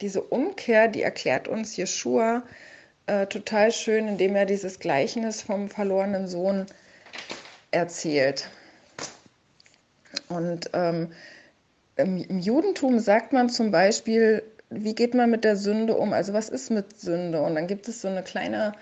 diese 0.00 0.22
Umkehr, 0.22 0.88
die 0.88 1.02
erklärt 1.02 1.48
uns 1.48 1.76
Jeschua 1.76 2.42
äh, 3.06 3.26
total 3.26 3.72
schön, 3.72 4.06
indem 4.06 4.36
er 4.36 4.46
dieses 4.46 4.78
Gleichnis 4.78 5.42
vom 5.42 5.68
verlorenen 5.68 6.28
Sohn 6.28 6.66
erzählt. 7.70 8.48
Und 10.28 10.70
ähm, 10.74 11.12
im, 11.96 12.22
im 12.22 12.38
Judentum 12.38 13.00
sagt 13.00 13.32
man 13.32 13.48
zum 13.48 13.70
Beispiel, 13.70 14.42
wie 14.70 14.94
geht 14.94 15.14
man 15.14 15.30
mit 15.30 15.44
der 15.44 15.56
Sünde 15.56 15.96
um? 15.96 16.12
Also 16.12 16.32
was 16.32 16.48
ist 16.48 16.70
mit 16.70 17.00
Sünde? 17.00 17.40
Und 17.42 17.54
dann 17.54 17.66
gibt 17.66 17.88
es 17.88 18.02
so 18.02 18.08
eine 18.08 18.22
kleine 18.22 18.74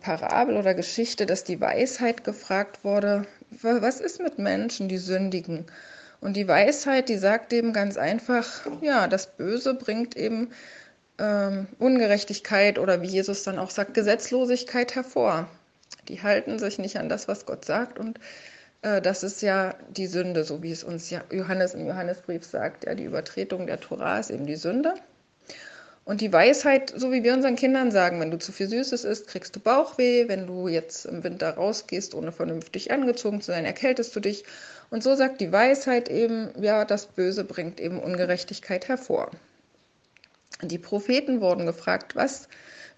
Parabel 0.00 0.56
oder 0.56 0.74
Geschichte, 0.74 1.26
dass 1.26 1.44
die 1.44 1.60
Weisheit 1.60 2.24
gefragt 2.24 2.84
wurde, 2.84 3.26
was 3.62 4.00
ist 4.00 4.20
mit 4.20 4.38
Menschen, 4.38 4.88
die 4.88 4.98
sündigen? 4.98 5.66
Und 6.20 6.36
die 6.36 6.48
Weisheit, 6.48 7.08
die 7.10 7.18
sagt 7.18 7.52
eben 7.52 7.72
ganz 7.74 7.98
einfach, 7.98 8.66
ja, 8.80 9.06
das 9.08 9.36
Böse 9.36 9.74
bringt 9.74 10.16
eben 10.16 10.50
ähm, 11.18 11.66
Ungerechtigkeit 11.78 12.78
oder 12.78 13.02
wie 13.02 13.08
Jesus 13.08 13.42
dann 13.42 13.58
auch 13.58 13.70
sagt, 13.70 13.94
Gesetzlosigkeit 13.94 14.94
hervor. 14.94 15.48
Die 16.08 16.22
halten 16.22 16.58
sich 16.58 16.78
nicht 16.78 16.98
an 16.98 17.08
das, 17.08 17.28
was 17.28 17.44
Gott 17.44 17.64
sagt 17.64 17.98
und 17.98 18.18
äh, 18.84 19.00
das 19.00 19.22
ist 19.22 19.42
ja 19.42 19.74
die 19.90 20.06
Sünde, 20.06 20.44
so 20.44 20.62
wie 20.62 20.72
es 20.72 20.84
uns 20.84 21.10
Johannes 21.30 21.74
im 21.74 21.86
Johannesbrief 21.86 22.44
sagt. 22.44 22.84
Ja, 22.84 22.94
die 22.94 23.04
Übertretung 23.04 23.66
der 23.66 23.80
Tora 23.80 24.18
ist 24.18 24.30
eben 24.30 24.46
die 24.46 24.56
Sünde. 24.56 24.94
Und 26.04 26.20
die 26.20 26.32
Weisheit, 26.32 26.92
so 26.94 27.12
wie 27.12 27.22
wir 27.22 27.32
unseren 27.32 27.56
Kindern 27.56 27.90
sagen, 27.90 28.20
wenn 28.20 28.30
du 28.30 28.38
zu 28.38 28.52
viel 28.52 28.68
Süßes 28.68 29.04
isst, 29.04 29.26
kriegst 29.26 29.56
du 29.56 29.60
Bauchweh. 29.60 30.28
Wenn 30.28 30.46
du 30.46 30.68
jetzt 30.68 31.06
im 31.06 31.24
Winter 31.24 31.54
rausgehst, 31.54 32.14
ohne 32.14 32.30
vernünftig 32.30 32.90
angezogen 32.90 33.40
zu 33.40 33.52
sein, 33.52 33.64
erkältest 33.64 34.14
du 34.14 34.20
dich. 34.20 34.44
Und 34.90 35.02
so 35.02 35.14
sagt 35.14 35.40
die 35.40 35.50
Weisheit 35.50 36.10
eben, 36.10 36.50
ja, 36.60 36.84
das 36.84 37.06
Böse 37.06 37.42
bringt 37.42 37.80
eben 37.80 37.98
Ungerechtigkeit 37.98 38.86
hervor. 38.88 39.30
Die 40.60 40.78
Propheten 40.78 41.40
wurden 41.40 41.64
gefragt, 41.64 42.14
was 42.14 42.48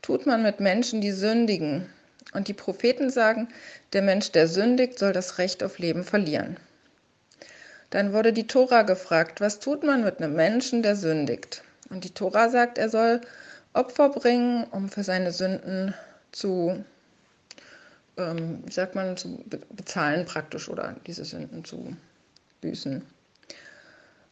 tut 0.02 0.26
man 0.26 0.42
mit 0.42 0.58
Menschen, 0.58 1.00
die 1.00 1.12
sündigen? 1.12 1.88
Und 2.32 2.48
die 2.48 2.54
Propheten 2.54 3.08
sagen, 3.08 3.48
der 3.92 4.02
Mensch, 4.02 4.32
der 4.32 4.48
sündigt, 4.48 4.98
soll 4.98 5.12
das 5.12 5.38
Recht 5.38 5.62
auf 5.62 5.78
Leben 5.78 6.02
verlieren. 6.02 6.56
Dann 7.90 8.12
wurde 8.12 8.32
die 8.32 8.48
Tora 8.48 8.82
gefragt, 8.82 9.40
was 9.40 9.60
tut 9.60 9.84
man 9.84 10.02
mit 10.02 10.18
einem 10.18 10.34
Menschen, 10.34 10.82
der 10.82 10.96
sündigt? 10.96 11.62
Und 11.90 12.05
die 12.05 12.14
Tora 12.14 12.49
sagt, 12.49 12.78
er 12.78 12.88
soll 12.88 13.21
Opfer 13.73 14.09
bringen, 14.09 14.64
um 14.71 14.88
für 14.88 15.05
seine 15.05 15.33
Sünden 15.33 15.95
zu, 16.33 16.85
ähm, 18.16 18.62
wie 18.64 18.73
sagt 18.73 18.95
man, 18.95 19.16
zu 19.16 19.45
bezahlen 19.71 20.25
praktisch 20.25 20.69
oder 20.69 20.97
diese 21.07 21.25
Sünden 21.25 21.64
zu 21.64 21.97
büßen. 22.61 23.02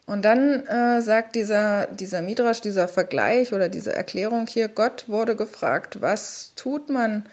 Und 0.07 0.25
dann 0.25 0.67
äh, 0.67 1.01
sagt 1.01 1.35
dieser, 1.35 1.87
dieser 1.87 2.21
Midrash, 2.21 2.61
dieser 2.61 2.89
Vergleich 2.89 3.53
oder 3.53 3.69
diese 3.69 3.95
Erklärung 3.95 4.47
hier, 4.47 4.69
Gott 4.69 5.09
wurde 5.09 5.35
gefragt, 5.35 6.01
was 6.03 6.53
tut 6.57 6.91
man 6.91 7.27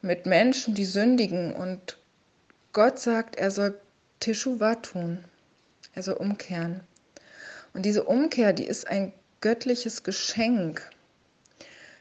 mit 0.00 0.26
Menschen, 0.26 0.74
die 0.74 0.84
sündigen? 0.84 1.52
Und 1.52 1.98
Gott 2.72 3.00
sagt, 3.00 3.36
er 3.36 3.50
soll 3.50 3.78
Teshuvah 4.20 4.76
tun, 4.76 5.24
er 5.94 6.02
soll 6.02 6.14
umkehren. 6.14 6.80
Und 7.72 7.84
diese 7.84 8.04
Umkehr, 8.04 8.52
die 8.52 8.66
ist 8.66 8.86
ein 8.86 9.12
göttliches 9.44 10.02
Geschenk. 10.04 10.90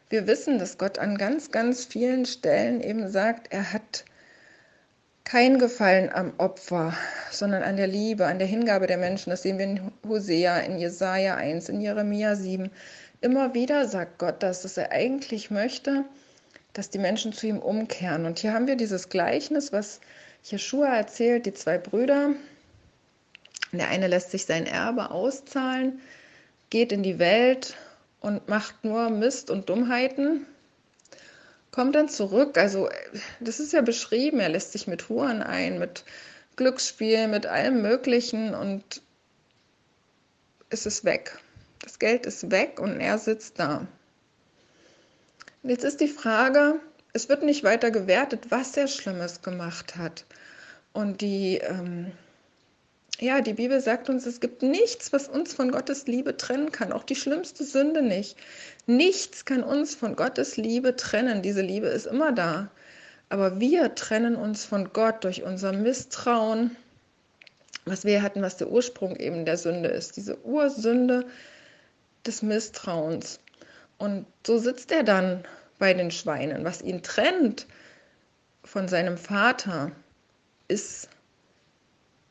Wir 0.10 0.28
wissen, 0.28 0.60
dass 0.60 0.78
Gott 0.78 0.98
an 0.98 1.18
ganz, 1.18 1.52
ganz 1.52 1.84
vielen 1.84 2.26
Stellen 2.26 2.80
eben 2.80 3.10
sagt, 3.12 3.52
er 3.52 3.74
hat 3.74 4.06
kein 5.26 5.60
Gefallen 5.60 6.10
am 6.10 6.32
Opfer, 6.38 6.96
sondern 7.32 7.62
an 7.62 7.76
der 7.76 7.88
Liebe, 7.88 8.28
an 8.28 8.40
der 8.40 8.48
Hingabe 8.48 8.88
der 8.88 8.98
Menschen. 8.98 9.30
Das 9.30 9.42
sehen 9.44 9.58
wir 9.58 9.66
in 9.66 9.92
Hosea, 10.08 10.60
in 10.60 10.80
Jesaja 10.80 11.36
1, 11.36 11.68
in 11.68 11.82
Jeremia 11.82 12.38
7. 12.38 12.72
Immer 13.20 13.54
wieder 13.54 13.90
sagt 13.90 14.20
Gott 14.20 14.42
das, 14.42 14.62
dass 14.62 14.78
er 14.78 14.94
eigentlich 14.94 15.52
möchte, 15.52 16.06
dass 16.72 16.92
die 16.92 17.00
Menschen 17.00 17.34
zu 17.34 17.48
ihm 17.48 17.60
umkehren. 17.60 18.26
Und 18.26 18.40
hier 18.40 18.54
haben 18.54 18.68
wir 18.68 18.78
dieses 18.78 19.10
Gleichnis, 19.10 19.74
was 19.74 20.00
Jeschua 20.44 20.96
erzählt, 20.96 21.46
die 21.46 21.54
zwei 21.54 21.78
Brüder. 21.78 22.30
Der 23.74 23.90
eine 23.90 24.08
lässt 24.08 24.32
sich 24.32 24.46
sein 24.46 24.66
Erbe 24.66 25.12
auszahlen, 25.12 26.00
geht 26.74 26.92
in 26.92 27.04
die 27.04 27.20
Welt 27.20 27.76
und 28.20 28.50
macht 28.50 28.84
nur 28.84 29.12
Mist 29.12 29.52
und 29.52 29.70
Dummheiten, 29.70 30.48
kommt 31.70 31.94
dann 31.94 32.10
zurück. 32.10 32.58
Also 32.58 32.90
das 33.40 33.60
ist 33.60 33.74
ja 33.74 33.84
beschrieben, 33.84 34.40
er 34.40 34.50
lässt 34.50 34.72
sich 34.72 34.88
mit 34.88 35.08
Huren 35.08 35.44
ein, 35.44 35.78
mit 35.78 36.04
Glücksspiel, 36.56 37.28
mit 37.28 37.46
allem 37.46 37.84
Möglichen 37.84 38.56
und 38.56 39.04
es 40.72 40.88
ist 40.88 41.06
weg. 41.06 41.38
Das 41.84 42.00
Geld 42.00 42.26
ist 42.26 42.50
weg 42.50 42.80
und 42.80 43.00
er 43.00 43.20
sitzt 43.20 43.60
da. 43.60 43.86
Jetzt 45.62 45.84
ist 45.84 46.02
die 46.02 46.08
Frage, 46.08 46.80
es 47.14 47.30
wird 47.30 47.44
nicht 47.44 47.64
weiter 47.64 47.92
gewertet, 47.92 48.48
was 48.50 48.76
er 48.76 48.88
Schlimmes 48.88 49.44
gemacht 49.44 49.96
hat. 49.96 50.26
Und 50.92 51.22
die 51.22 51.58
ähm, 51.58 52.14
ja, 53.20 53.42
die 53.42 53.54
Bibel 53.54 53.80
sagt 53.80 54.10
uns, 54.10 54.26
es 54.26 54.40
gibt 54.40 54.64
nichts, 54.64 55.14
was 55.14 55.28
uns 55.28 55.54
von 55.54 55.72
Gottes 55.72 56.08
Liebe 56.08 56.36
trennen 56.36 56.72
kann, 56.72 56.92
auch 56.92 57.04
die 57.04 57.16
schlimmste 57.16 57.64
Sünde 57.64 58.02
nicht. 58.02 58.38
Nichts 58.88 59.46
kann 59.46 59.64
uns 59.64 59.96
von 59.96 60.16
Gottes 60.16 60.58
Liebe 60.58 60.96
trennen. 60.96 61.42
Diese 61.42 61.62
Liebe 61.62 61.88
ist 61.88 62.08
immer 62.08 62.32
da. 62.32 62.70
Aber 63.30 63.60
wir 63.60 63.96
trennen 63.96 64.36
uns 64.36 64.66
von 64.66 64.92
Gott 64.94 65.24
durch 65.24 65.44
unser 65.44 65.72
Misstrauen, 65.72 66.76
was 67.86 68.06
wir 68.06 68.22
hatten, 68.22 68.42
was 68.42 68.58
der 68.58 68.70
Ursprung 68.70 69.16
eben 69.16 69.46
der 69.46 69.58
Sünde 69.58 69.90
ist, 69.90 70.18
diese 70.18 70.44
Ursünde 70.46 71.26
des 72.26 72.42
Misstrauens. 72.42 73.40
Und 73.98 74.26
so 74.46 74.58
sitzt 74.58 74.92
er 74.92 75.04
dann 75.04 75.44
bei 75.80 75.94
den 75.94 76.12
Schweinen. 76.12 76.64
Was 76.66 76.82
ihn 76.82 77.04
trennt 77.04 77.68
von 78.64 78.88
seinem 78.88 79.18
Vater, 79.18 79.92
ist 80.68 81.10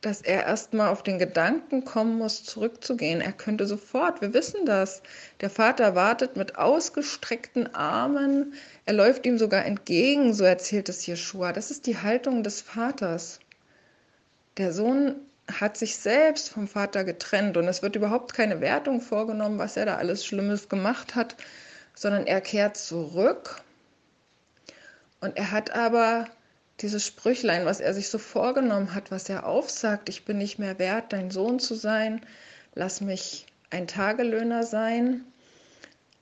dass 0.03 0.21
er 0.21 0.43
erstmal 0.43 0.89
auf 0.89 1.01
den 1.01 1.17
Gedanken 1.17 1.85
kommen 1.85 2.17
muss, 2.17 2.43
zurückzugehen. 2.43 3.21
Er 3.21 3.31
könnte 3.31 3.65
sofort, 3.65 4.19
wir 4.19 4.33
wissen 4.33 4.65
das. 4.65 5.01
Der 5.39 5.49
Vater 5.49 5.95
wartet 5.95 6.35
mit 6.35 6.57
ausgestreckten 6.57 7.73
Armen. 7.73 8.53
Er 8.85 8.93
läuft 8.93 9.25
ihm 9.25 9.37
sogar 9.37 9.65
entgegen, 9.65 10.33
so 10.33 10.43
erzählt 10.43 10.89
es 10.89 11.05
Jeschua. 11.05 11.53
Das 11.53 11.71
ist 11.71 11.87
die 11.87 11.97
Haltung 11.97 12.43
des 12.43 12.61
Vaters. 12.61 13.39
Der 14.57 14.73
Sohn 14.73 15.15
hat 15.49 15.77
sich 15.77 15.95
selbst 15.95 16.49
vom 16.49 16.67
Vater 16.67 17.05
getrennt 17.05 17.55
und 17.55 17.67
es 17.69 17.81
wird 17.81 17.95
überhaupt 17.95 18.33
keine 18.33 18.59
Wertung 18.59 18.99
vorgenommen, 18.99 19.57
was 19.57 19.77
er 19.77 19.85
da 19.85 19.95
alles 19.95 20.25
Schlimmes 20.25 20.67
gemacht 20.67 21.15
hat, 21.15 21.37
sondern 21.95 22.27
er 22.27 22.41
kehrt 22.41 22.75
zurück. 22.75 23.61
Und 25.21 25.37
er 25.37 25.51
hat 25.51 25.71
aber 25.71 26.27
dieses 26.79 27.05
Sprüchlein, 27.05 27.65
was 27.65 27.79
er 27.79 27.93
sich 27.93 28.09
so 28.09 28.17
vorgenommen 28.17 28.93
hat, 28.93 29.11
was 29.11 29.29
er 29.29 29.45
aufsagt, 29.45 30.09
ich 30.09 30.25
bin 30.25 30.37
nicht 30.37 30.59
mehr 30.59 30.79
wert, 30.79 31.13
dein 31.13 31.31
Sohn 31.31 31.59
zu 31.59 31.75
sein, 31.75 32.21
lass 32.73 33.01
mich 33.01 33.45
ein 33.69 33.87
Tagelöhner 33.87 34.63
sein. 34.63 35.23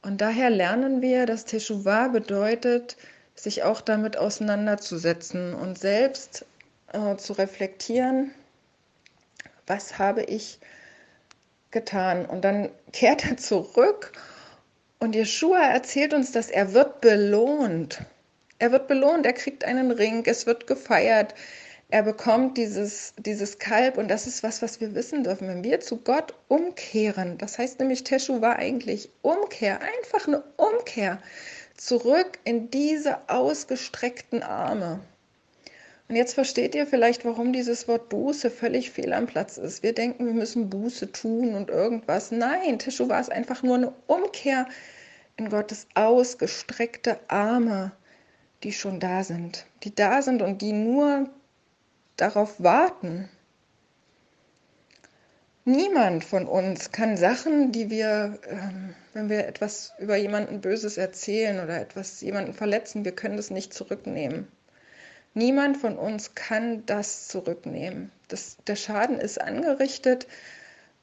Und 0.02 0.22
daher 0.22 0.50
lernen 0.50 1.02
wir, 1.02 1.26
dass 1.26 1.46
Teshuvah 1.46 2.10
bedeutet, 2.10 2.98
sich 3.36 3.64
auch 3.64 3.82
damit 3.82 4.18
auseinanderzusetzen 4.18 5.54
und 5.54 5.78
selbst 5.78 6.46
äh, 6.94 7.16
zu 7.16 7.34
reflektieren, 7.34 8.32
was 9.68 9.98
habe 9.98 10.24
ich 10.24 10.60
getan. 11.72 12.26
Und 12.26 12.44
dann 12.44 12.70
kehrt 12.92 13.26
er 13.26 13.38
zurück 13.38 14.12
und 15.00 15.16
Jeshua 15.16 15.64
erzählt 15.64 16.14
uns, 16.14 16.32
dass 16.32 16.50
er 16.50 16.74
wird 16.74 17.02
belohnt. 17.02 18.02
Er 18.62 18.72
wird 18.72 18.88
belohnt, 18.88 19.26
er 19.26 19.34
kriegt 19.34 19.66
einen 19.66 19.90
Ring, 19.90 20.22
es 20.28 20.46
wird 20.46 20.68
gefeiert, 20.68 21.34
er 21.90 22.04
bekommt 22.04 22.60
dieses, 22.60 23.16
dieses 23.18 23.58
Kalb 23.58 23.98
und 23.98 24.08
das 24.08 24.28
ist 24.28 24.44
was, 24.44 24.62
was 24.62 24.80
wir 24.80 24.94
wissen 24.94 25.24
dürfen. 25.24 25.48
Wenn 25.48 25.64
wir 25.64 25.80
zu 25.80 25.98
Gott 25.98 26.36
umkehren, 26.48 27.40
das 27.40 27.58
heißt 27.58 27.80
nämlich 27.80 28.04
Teshu 28.04 28.40
war 28.40 28.58
eigentlich 28.58 29.10
Umkehr, 29.24 29.80
einfach 29.82 30.28
eine 30.28 30.44
Umkehr, 30.58 31.18
zurück 31.76 32.38
in 32.44 32.70
diese 32.70 33.28
ausgestreckten 33.28 34.44
Arme. 34.44 35.00
Und 36.08 36.16
jetzt 36.16 36.36
versteht 36.36 36.76
ihr 36.76 36.86
vielleicht, 36.86 37.26
warum 37.26 37.54
dieses 37.54 37.88
Wort 37.88 38.10
Buße 38.10 38.52
völlig 38.52 38.92
fehl 38.92 39.12
am 39.12 39.26
Platz 39.26 39.58
ist. 39.58 39.82
Wir 39.82 39.94
denken, 39.94 40.28
wir 40.28 40.34
müssen 40.34 40.70
Buße 40.70 41.12
tun 41.12 41.56
und 41.56 41.72
irgendwas. 41.72 42.30
Nein, 42.30 42.78
Teshu 42.78 43.10
war 43.10 43.22
es 43.22 43.30
einfach 43.30 43.64
nur 43.64 43.78
eine 43.78 43.94
Umkehr 44.06 44.68
in 45.38 45.50
Gottes 45.50 45.88
ausgestreckte 45.96 47.20
Arme 47.28 47.94
die 48.64 48.72
schon 48.72 49.00
da 49.00 49.24
sind, 49.24 49.66
die 49.84 49.94
da 49.94 50.22
sind 50.22 50.42
und 50.42 50.62
die 50.62 50.74
nur 50.74 51.30
darauf 52.18 52.62
warten. 52.62 53.30
Niemand 55.64 56.24
von 56.24 56.48
uns 56.48 56.92
kann 56.92 57.18
Sachen, 57.18 57.72
die 57.72 57.90
wir, 57.90 58.40
ähm, 58.50 58.96
wenn 59.14 59.30
wir 59.30 59.48
etwas 59.48 59.94
über 60.00 60.16
jemanden 60.16 60.60
Böses 60.60 60.98
erzählen 60.98 61.64
oder 61.64 61.80
etwas 61.80 62.22
jemanden 62.22 62.54
verletzen, 62.54 63.06
wir 63.06 63.12
können 63.12 63.38
das 63.38 63.52
nicht 63.52 63.74
zurücknehmen. 63.74 64.48
Niemand 65.34 65.78
von 65.78 65.98
uns 65.98 66.36
kann 66.36 66.86
das 66.88 67.28
zurücknehmen. 67.28 68.12
Das, 68.28 68.58
der 68.68 68.76
Schaden 68.76 69.20
ist 69.20 69.40
angerichtet. 69.40 70.28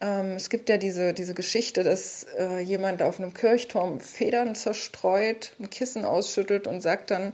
Ähm, 0.01 0.33
es 0.37 0.49
gibt 0.49 0.69
ja 0.69 0.77
diese, 0.79 1.13
diese 1.13 1.35
Geschichte, 1.35 1.83
dass 1.83 2.25
äh, 2.39 2.61
jemand 2.61 3.03
auf 3.03 3.19
einem 3.19 3.35
Kirchturm 3.35 4.01
Federn 4.01 4.55
zerstreut, 4.55 5.53
ein 5.59 5.71
Kissen 5.71 6.05
ausschüttelt 6.05 6.67
und 6.67 6.81
sagt 6.81 7.11
dann, 7.11 7.33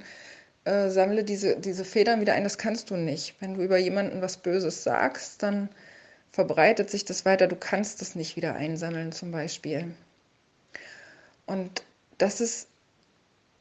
äh, 0.65 0.89
sammle 0.89 1.25
diese, 1.25 1.57
diese 1.57 1.85
Federn 1.85 2.21
wieder 2.21 2.35
ein. 2.35 2.45
Das 2.45 2.59
kannst 2.59 2.91
du 2.91 2.97
nicht. 2.97 3.35
Wenn 3.41 3.55
du 3.55 3.63
über 3.63 3.77
jemanden 3.77 4.23
was 4.23 4.39
Böses 4.39 4.83
sagst, 4.83 5.43
dann 5.43 5.69
verbreitet 6.33 6.91
sich 6.91 7.05
das 7.05 7.25
weiter. 7.25 7.47
Du 7.49 7.57
kannst 7.57 8.01
es 8.03 8.15
nicht 8.15 8.37
wieder 8.37 8.55
einsammeln 8.55 9.13
zum 9.13 9.31
Beispiel. 9.31 9.95
Und 11.47 11.85
das 12.19 12.41
ist 12.41 12.69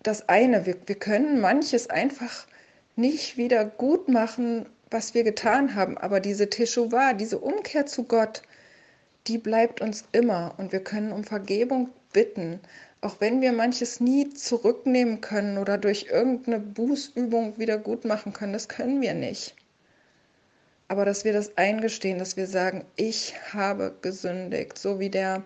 das 0.01 0.29
eine. 0.29 0.65
Wir, 0.65 0.77
wir 0.85 0.95
können 0.95 1.41
manches 1.41 1.89
einfach 1.89 2.47
nicht 2.95 3.37
wieder 3.37 3.65
gut 3.65 4.07
machen, 4.07 4.65
was 4.89 5.13
wir 5.13 5.23
getan 5.23 5.75
haben. 5.75 5.97
Aber 5.97 6.19
diese 6.19 6.49
Teshuvah, 6.49 7.13
diese 7.13 7.39
Umkehr 7.39 7.85
zu 7.85 8.03
Gott, 8.03 8.43
die 9.27 9.37
bleibt 9.37 9.81
uns 9.81 10.05
immer 10.11 10.53
und 10.57 10.71
wir 10.71 10.83
können 10.83 11.11
um 11.11 11.23
Vergebung 11.23 11.89
bitten, 12.11 12.59
auch 13.01 13.19
wenn 13.19 13.41
wir 13.41 13.51
manches 13.51 13.99
nie 13.99 14.29
zurücknehmen 14.29 15.21
können 15.21 15.57
oder 15.57 15.77
durch 15.77 16.07
irgendeine 16.09 16.59
Bußübung 16.59 17.57
wieder 17.57 17.77
gut 17.77 18.05
machen 18.05 18.33
können, 18.33 18.53
das 18.53 18.69
können 18.69 19.01
wir 19.01 19.13
nicht. 19.13 19.55
Aber 20.87 21.05
dass 21.05 21.25
wir 21.25 21.33
das 21.33 21.57
eingestehen, 21.57 22.19
dass 22.19 22.37
wir 22.37 22.47
sagen, 22.47 22.85
ich 22.95 23.33
habe 23.51 23.95
gesündigt, 24.01 24.77
so 24.77 24.99
wie 24.99 25.09
der, 25.09 25.43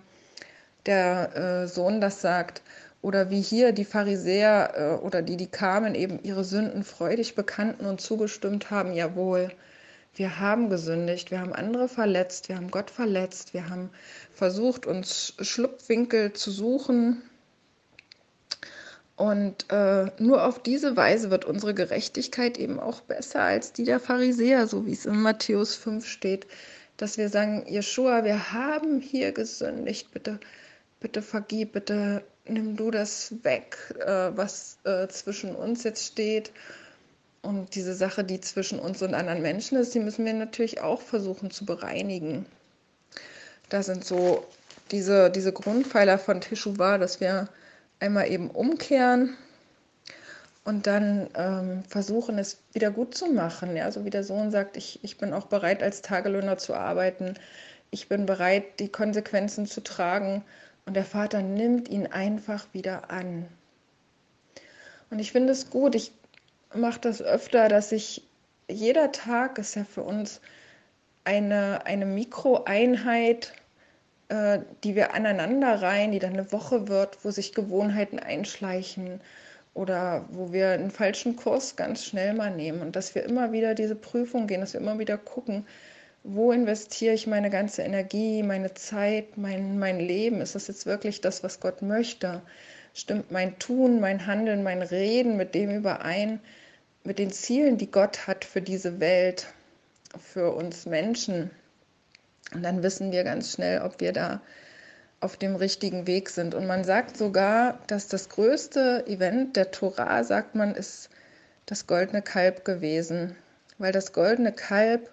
der 0.85 1.35
äh, 1.35 1.67
Sohn 1.67 2.01
das 2.01 2.21
sagt. 2.21 2.61
Oder 3.01 3.29
wie 3.29 3.41
hier 3.41 3.71
die 3.71 3.85
Pharisäer 3.85 4.73
äh, 4.75 5.05
oder 5.05 5.21
die, 5.21 5.37
die 5.37 5.47
kamen, 5.47 5.95
eben 5.95 6.19
ihre 6.23 6.43
Sünden 6.43 6.83
freudig 6.83 7.35
bekannten 7.35 7.85
und 7.85 8.01
zugestimmt 8.01 8.71
haben, 8.71 8.93
jawohl, 8.93 9.51
wir 10.17 10.39
haben 10.39 10.69
gesündigt, 10.69 11.31
wir 11.31 11.39
haben 11.39 11.53
andere 11.53 11.87
verletzt, 11.87 12.49
wir 12.49 12.57
haben 12.57 12.71
Gott 12.71 12.89
verletzt, 12.89 13.53
wir 13.53 13.69
haben 13.69 13.91
versucht, 14.33 14.85
uns 14.85 15.35
Schlupfwinkel 15.39 16.33
zu 16.33 16.51
suchen. 16.51 17.21
Und 19.15 19.71
äh, 19.71 20.11
nur 20.19 20.45
auf 20.45 20.61
diese 20.61 20.95
Weise 20.95 21.31
wird 21.31 21.45
unsere 21.45 21.73
Gerechtigkeit 21.73 22.57
eben 22.57 22.79
auch 22.79 23.01
besser 23.01 23.41
als 23.41 23.73
die 23.73 23.83
der 23.83 23.99
Pharisäer, 23.99 24.67
so 24.67 24.85
wie 24.85 24.93
es 24.93 25.05
in 25.05 25.19
Matthäus 25.21 25.75
5 25.75 26.05
steht, 26.07 26.45
dass 26.97 27.17
wir 27.17 27.29
sagen, 27.29 27.65
Jeshua, 27.67 28.23
wir 28.23 28.53
haben 28.53 28.99
hier 28.99 29.31
gesündigt, 29.31 30.11
bitte, 30.11 30.39
bitte 30.99 31.21
vergib, 31.21 31.73
bitte 31.73 32.23
nimm 32.45 32.75
du 32.75 32.91
das 32.91 33.33
weg, 33.43 33.77
äh, 33.99 34.31
was 34.35 34.77
äh, 34.83 35.07
zwischen 35.07 35.55
uns 35.55 35.83
jetzt 35.83 36.05
steht 36.05 36.51
und 37.47 37.75
diese 37.75 37.95
Sache, 37.95 38.25
die 38.25 38.41
zwischen 38.41 38.77
uns 38.77 39.01
und 39.01 39.13
anderen 39.13 39.41
Menschen 39.41 39.77
ist, 39.77 39.95
die 39.95 40.01
müssen 40.01 40.25
wir 40.25 40.33
natürlich 40.33 40.81
auch 40.81 40.99
versuchen 40.99 41.49
zu 41.49 41.65
bereinigen. 41.65 42.45
Das 43.69 43.85
sind 43.85 44.03
so 44.03 44.45
diese, 44.91 45.31
diese 45.31 45.53
Grundpfeiler 45.53 46.19
von 46.19 46.41
Teshuvah, 46.41 46.97
dass 46.97 47.21
wir 47.21 47.47
einmal 48.01 48.29
eben 48.29 48.49
umkehren 48.49 49.37
und 50.65 50.87
dann 50.87 51.29
ähm, 51.35 51.83
versuchen, 51.87 52.37
es 52.37 52.57
wieder 52.73 52.91
gut 52.91 53.15
zu 53.15 53.27
machen. 53.27 53.77
Ja, 53.77 53.89
so 53.93 54.03
wie 54.03 54.09
der 54.09 54.25
Sohn 54.25 54.51
sagt, 54.51 54.75
ich, 54.75 54.99
ich 55.01 55.17
bin 55.17 55.31
auch 55.31 55.45
bereit, 55.45 55.81
als 55.81 56.01
Tagelöhner 56.01 56.57
zu 56.57 56.73
arbeiten. 56.73 57.35
Ich 57.91 58.09
bin 58.09 58.25
bereit, 58.25 58.81
die 58.81 58.89
Konsequenzen 58.89 59.67
zu 59.67 59.81
tragen. 59.81 60.43
Und 60.85 60.95
der 60.95 61.05
Vater 61.05 61.41
nimmt 61.41 61.87
ihn 61.87 62.07
einfach 62.07 62.67
wieder 62.73 63.09
an. 63.09 63.47
Und 65.09 65.19
ich 65.19 65.31
finde 65.31 65.53
es 65.53 65.69
gut. 65.69 65.95
Ich 65.95 66.11
mache 66.73 66.99
das 67.01 67.21
öfter, 67.21 67.67
dass 67.69 67.91
ich 67.91 68.23
jeder 68.69 69.11
Tag 69.11 69.57
ist 69.57 69.75
ja 69.75 69.83
für 69.83 70.03
uns 70.03 70.41
eine, 71.23 71.85
eine 71.85 72.05
Mikroeinheit, 72.05 73.53
äh, 74.29 74.59
die 74.83 74.95
wir 74.95 75.13
aneinander 75.13 75.81
rein, 75.81 76.11
die 76.11 76.19
dann 76.19 76.33
eine 76.33 76.51
Woche 76.51 76.87
wird, 76.87 77.23
wo 77.23 77.31
sich 77.31 77.53
Gewohnheiten 77.53 78.19
einschleichen 78.19 79.21
oder 79.73 80.25
wo 80.29 80.51
wir 80.51 80.71
einen 80.71 80.91
falschen 80.91 81.35
Kurs 81.35 81.75
ganz 81.75 82.03
schnell 82.03 82.33
mal 82.33 82.55
nehmen 82.55 82.81
und 82.81 82.95
dass 82.95 83.15
wir 83.15 83.23
immer 83.23 83.51
wieder 83.51 83.75
diese 83.75 83.95
Prüfung 83.95 84.47
gehen, 84.47 84.61
dass 84.61 84.73
wir 84.73 84.81
immer 84.81 84.99
wieder 84.99 85.17
gucken, 85.17 85.65
wo 86.23 86.51
investiere 86.51 87.13
ich 87.13 87.27
meine 87.27 87.49
ganze 87.49 87.83
Energie, 87.83 88.43
meine 88.43 88.73
Zeit, 88.73 89.37
mein, 89.37 89.79
mein 89.79 89.99
Leben? 89.99 90.41
Ist 90.41 90.55
das 90.55 90.67
jetzt 90.67 90.85
wirklich 90.85 91.21
das, 91.21 91.43
was 91.43 91.59
Gott 91.61 91.81
möchte? 91.81 92.41
Stimmt 92.97 93.29
mein 93.29 93.59
Tun, 93.59 93.99
mein 93.99 94.25
Handeln, 94.25 94.63
mein 94.63 94.81
Reden 94.81 95.37
mit 95.37 95.53
dem 95.53 95.69
überein, 95.69 96.39
mit 97.03 97.19
den 97.19 97.31
Zielen, 97.31 97.77
die 97.77 97.91
Gott 97.91 98.25
hat 98.25 98.43
für 98.43 98.59
diese 98.59 98.99
Welt, 98.99 99.45
für 100.19 100.51
uns 100.51 100.87
Menschen. 100.87 101.51
Und 102.55 102.63
dann 102.63 102.81
wissen 102.81 103.11
wir 103.11 103.23
ganz 103.23 103.51
schnell, 103.51 103.83
ob 103.83 104.01
wir 104.01 104.13
da 104.13 104.41
auf 105.19 105.37
dem 105.37 105.55
richtigen 105.55 106.07
Weg 106.07 106.31
sind. 106.31 106.55
Und 106.55 106.65
man 106.65 106.83
sagt 106.85 107.17
sogar, 107.17 107.77
dass 107.85 108.07
das 108.07 108.29
größte 108.29 109.05
Event 109.05 109.57
der 109.57 109.69
Torah, 109.69 110.23
sagt 110.23 110.55
man, 110.55 110.73
ist 110.73 111.11
das 111.67 111.85
goldene 111.85 112.23
Kalb 112.23 112.65
gewesen, 112.65 113.35
weil 113.77 113.91
das 113.91 114.11
goldene 114.11 114.53
Kalb 114.53 115.11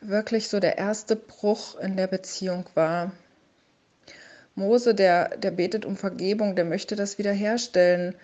wirklich 0.00 0.48
so 0.48 0.60
der 0.60 0.78
erste 0.78 1.16
Bruch 1.16 1.76
in 1.76 1.96
der 1.96 2.06
Beziehung 2.06 2.66
war. 2.74 3.10
Mose, 4.54 4.94
der, 4.94 5.36
der 5.36 5.50
betet 5.50 5.84
um 5.84 5.96
Vergebung, 5.96 6.56
der 6.56 6.64
möchte 6.64 6.96
das 6.96 7.18
wiederherstellen. 7.18 8.14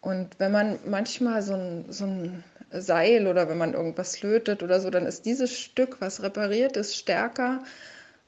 Und 0.00 0.38
wenn 0.38 0.52
man 0.52 0.78
manchmal 0.86 1.42
so 1.42 1.54
ein, 1.54 1.84
so 1.90 2.04
ein 2.06 2.44
Seil 2.70 3.26
oder 3.26 3.48
wenn 3.48 3.58
man 3.58 3.74
irgendwas 3.74 4.22
lötet 4.22 4.62
oder 4.62 4.80
so, 4.80 4.90
dann 4.90 5.06
ist 5.06 5.26
dieses 5.26 5.56
Stück, 5.58 6.00
was 6.00 6.22
repariert 6.22 6.76
ist, 6.76 6.96
stärker 6.96 7.62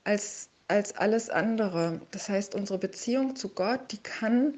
als, 0.05 0.49
als 0.69 0.97
alles 0.97 1.31
andere. 1.31 2.01
Das 2.11 2.29
heißt, 2.29 2.55
unsere 2.55 2.79
Beziehung 2.79 3.37
zu 3.37 3.49
Gott, 3.51 3.81
die 3.93 3.99
kann, 3.99 4.55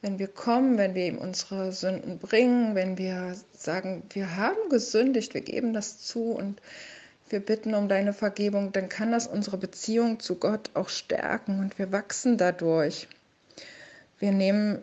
wenn 0.00 0.18
wir 0.18 0.28
kommen, 0.28 0.78
wenn 0.78 0.94
wir 0.94 1.06
ihm 1.06 1.18
unsere 1.18 1.72
Sünden 1.72 2.18
bringen, 2.18 2.74
wenn 2.74 2.98
wir 2.98 3.34
sagen, 3.52 4.04
wir 4.10 4.36
haben 4.36 4.68
gesündigt, 4.70 5.34
wir 5.34 5.40
geben 5.40 5.72
das 5.72 5.98
zu 5.98 6.32
und 6.32 6.60
wir 7.30 7.40
bitten 7.40 7.74
um 7.74 7.88
deine 7.88 8.12
Vergebung, 8.12 8.72
dann 8.72 8.88
kann 8.88 9.12
das 9.12 9.26
unsere 9.26 9.58
Beziehung 9.58 10.20
zu 10.20 10.36
Gott 10.36 10.70
auch 10.74 10.88
stärken 10.88 11.60
und 11.60 11.78
wir 11.78 11.92
wachsen 11.92 12.38
dadurch. 12.38 13.08
Wir 14.18 14.32
nehmen 14.32 14.82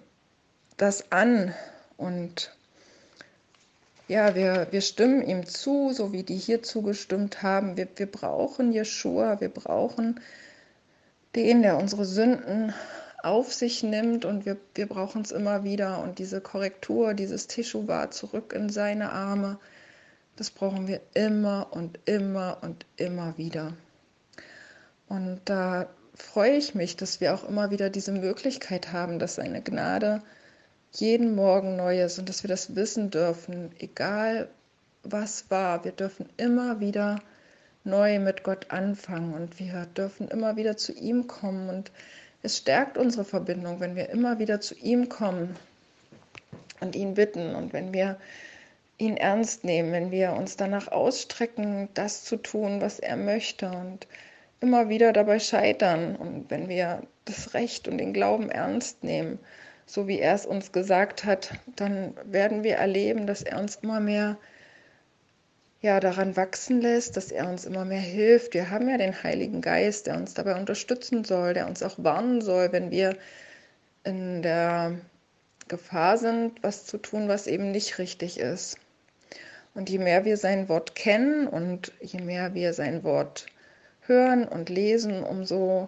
das 0.78 1.12
an, 1.12 1.54
und 1.98 2.52
ja, 4.08 4.36
wir, 4.36 4.68
wir 4.72 4.82
stimmen 4.82 5.22
ihm 5.24 5.46
zu, 5.46 5.92
so 5.94 6.12
wie 6.12 6.24
die 6.24 6.36
hier 6.36 6.62
zugestimmt 6.62 7.42
haben. 7.42 7.78
Wir, 7.78 7.88
wir 7.96 8.12
brauchen 8.12 8.72
Jeshua, 8.72 9.40
wir 9.40 9.50
brauchen 9.50 10.20
den, 11.36 11.62
der 11.62 11.78
unsere 11.78 12.06
Sünden 12.06 12.74
auf 13.24 13.54
sich 13.54 13.82
nimmt 13.82 14.26
und 14.26 14.46
wir, 14.46 14.58
wir 14.76 14.88
brauchen 14.88 15.24
es 15.24 15.32
immer 15.32 15.64
wieder. 15.64 16.02
Und 16.02 16.20
diese 16.20 16.42
Korrektur, 16.42 17.14
dieses 17.14 17.48
Tischuwa 17.48 18.12
zurück 18.12 18.54
in 18.54 18.70
seine 18.70 19.12
Arme, 19.12 19.58
das 20.36 20.50
brauchen 20.52 20.88
wir 20.88 21.02
immer 21.14 21.68
und 21.72 22.00
immer 22.06 22.58
und 22.62 22.86
immer 22.98 23.38
wieder. 23.38 23.74
Und 25.08 25.42
da 25.46 25.88
freue 26.16 26.58
ich 26.58 26.76
mich, 26.76 26.96
dass 26.96 27.22
wir 27.22 27.34
auch 27.34 27.48
immer 27.48 27.72
wieder 27.72 27.90
diese 27.90 28.12
Möglichkeit 28.12 28.92
haben, 28.92 29.20
dass 29.20 29.36
seine 29.36 29.62
Gnade 29.62 30.22
jeden 30.92 31.36
Morgen 31.36 31.76
Neues 31.76 32.20
und 32.20 32.30
dass 32.30 32.44
wir 32.44 32.48
das 32.48 32.76
wissen 32.76 33.12
dürfen, 33.12 33.72
egal 33.80 34.50
was 35.04 35.50
war. 35.50 35.84
Wir 35.84 35.92
dürfen 35.92 36.28
immer 36.38 36.80
wieder 36.80 37.22
neu 37.84 38.20
mit 38.20 38.44
Gott 38.44 38.72
anfangen 38.72 39.34
und 39.34 39.60
wir 39.60 39.86
dürfen 39.96 40.28
immer 40.30 40.56
wieder 40.56 40.78
zu 40.78 40.94
ihm 40.94 41.28
kommen 41.28 41.70
und 41.70 41.92
es 42.42 42.58
stärkt 42.58 42.98
unsere 42.98 43.26
Verbindung, 43.26 43.80
wenn 43.80 43.96
wir 43.96 44.10
immer 44.10 44.40
wieder 44.40 44.62
zu 44.62 44.76
ihm 44.76 45.10
kommen 45.10 45.56
und 46.80 46.96
ihn 46.96 47.14
bitten 47.14 47.56
und 47.56 47.74
wenn 47.74 47.94
wir 47.94 48.18
ihn 48.98 49.18
ernst 49.18 49.64
nehmen, 49.64 49.92
wenn 49.92 50.12
wir 50.12 50.34
uns 50.34 50.58
danach 50.58 50.88
ausstrecken, 50.90 51.90
das 51.94 52.24
zu 52.24 52.38
tun, 52.38 52.82
was 52.82 53.00
er 53.00 53.18
möchte 53.18 53.70
und 53.70 54.08
immer 54.62 54.90
wieder 54.90 55.14
dabei 55.14 55.40
scheitern 55.40 56.16
und 56.16 56.50
wenn 56.50 56.70
wir 56.70 57.04
das 57.26 57.54
Recht 57.54 57.88
und 57.88 57.98
den 57.98 58.14
Glauben 58.14 58.50
ernst 58.50 59.04
nehmen 59.04 59.40
so 59.86 60.08
wie 60.08 60.20
er 60.20 60.34
es 60.34 60.46
uns 60.46 60.72
gesagt 60.72 61.26
hat, 61.26 61.52
dann 61.76 62.16
werden 62.26 62.64
wir 62.64 62.76
erleben, 62.76 63.28
dass 63.28 63.42
er 63.44 63.60
uns 63.60 63.78
immer 63.78 64.00
mehr 64.00 64.38
ja, 65.82 66.00
daran 66.00 66.36
wachsen 66.36 66.82
lässt, 66.82 67.16
dass 67.16 67.32
er 67.32 67.48
uns 67.48 67.66
immer 67.66 67.86
mehr 67.86 68.00
hilft. 68.00 68.56
Wir 68.56 68.72
haben 68.72 68.90
ja 68.90 68.98
den 68.98 69.22
Heiligen 69.22 69.62
Geist, 69.62 70.08
der 70.08 70.16
uns 70.16 70.34
dabei 70.34 70.56
unterstützen 70.60 71.24
soll, 71.24 71.54
der 71.54 71.68
uns 71.68 71.84
auch 71.84 71.96
warnen 71.98 72.42
soll, 72.42 72.72
wenn 72.72 72.90
wir 72.90 73.16
in 74.04 74.42
der 74.42 75.00
Gefahr 75.68 76.18
sind, 76.18 76.64
was 76.64 76.86
zu 76.86 76.98
tun, 76.98 77.28
was 77.28 77.46
eben 77.46 77.72
nicht 77.72 78.00
richtig 78.00 78.40
ist. 78.40 78.78
Und 79.76 79.90
je 79.90 80.00
mehr 80.00 80.26
wir 80.26 80.38
sein 80.38 80.68
Wort 80.70 80.96
kennen 80.96 81.48
und 81.48 81.92
je 82.02 82.22
mehr 82.22 82.54
wir 82.56 82.74
sein 82.74 83.04
Wort 83.04 83.46
hören 84.02 84.48
und 84.48 84.70
lesen, 84.70 85.24
umso 85.24 85.88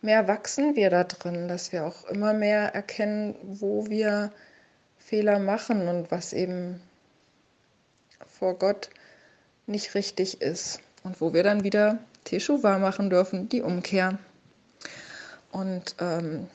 mehr 0.00 0.26
wachsen 0.26 0.74
wir 0.74 0.90
da 0.90 1.04
drin, 1.04 1.46
dass 1.46 1.70
wir 1.70 1.84
auch 1.84 2.06
immer 2.06 2.32
mehr 2.32 2.74
erkennen, 2.74 3.36
wo 3.42 3.88
wir 3.88 4.32
Fehler 4.98 5.38
machen 5.38 5.86
und 5.86 6.10
was 6.10 6.32
eben 6.32 6.80
vor 8.26 8.58
Gott 8.58 8.90
nicht 9.66 9.94
richtig 9.94 10.40
ist 10.40 10.80
und 11.04 11.20
wo 11.20 11.32
wir 11.32 11.42
dann 11.42 11.62
wieder 11.62 11.98
Teshuva 12.24 12.78
machen 12.78 13.10
dürfen, 13.10 13.48
die 13.48 13.62
Umkehr. 13.62 14.18
Und 15.52 15.94
ähm, 16.00 16.48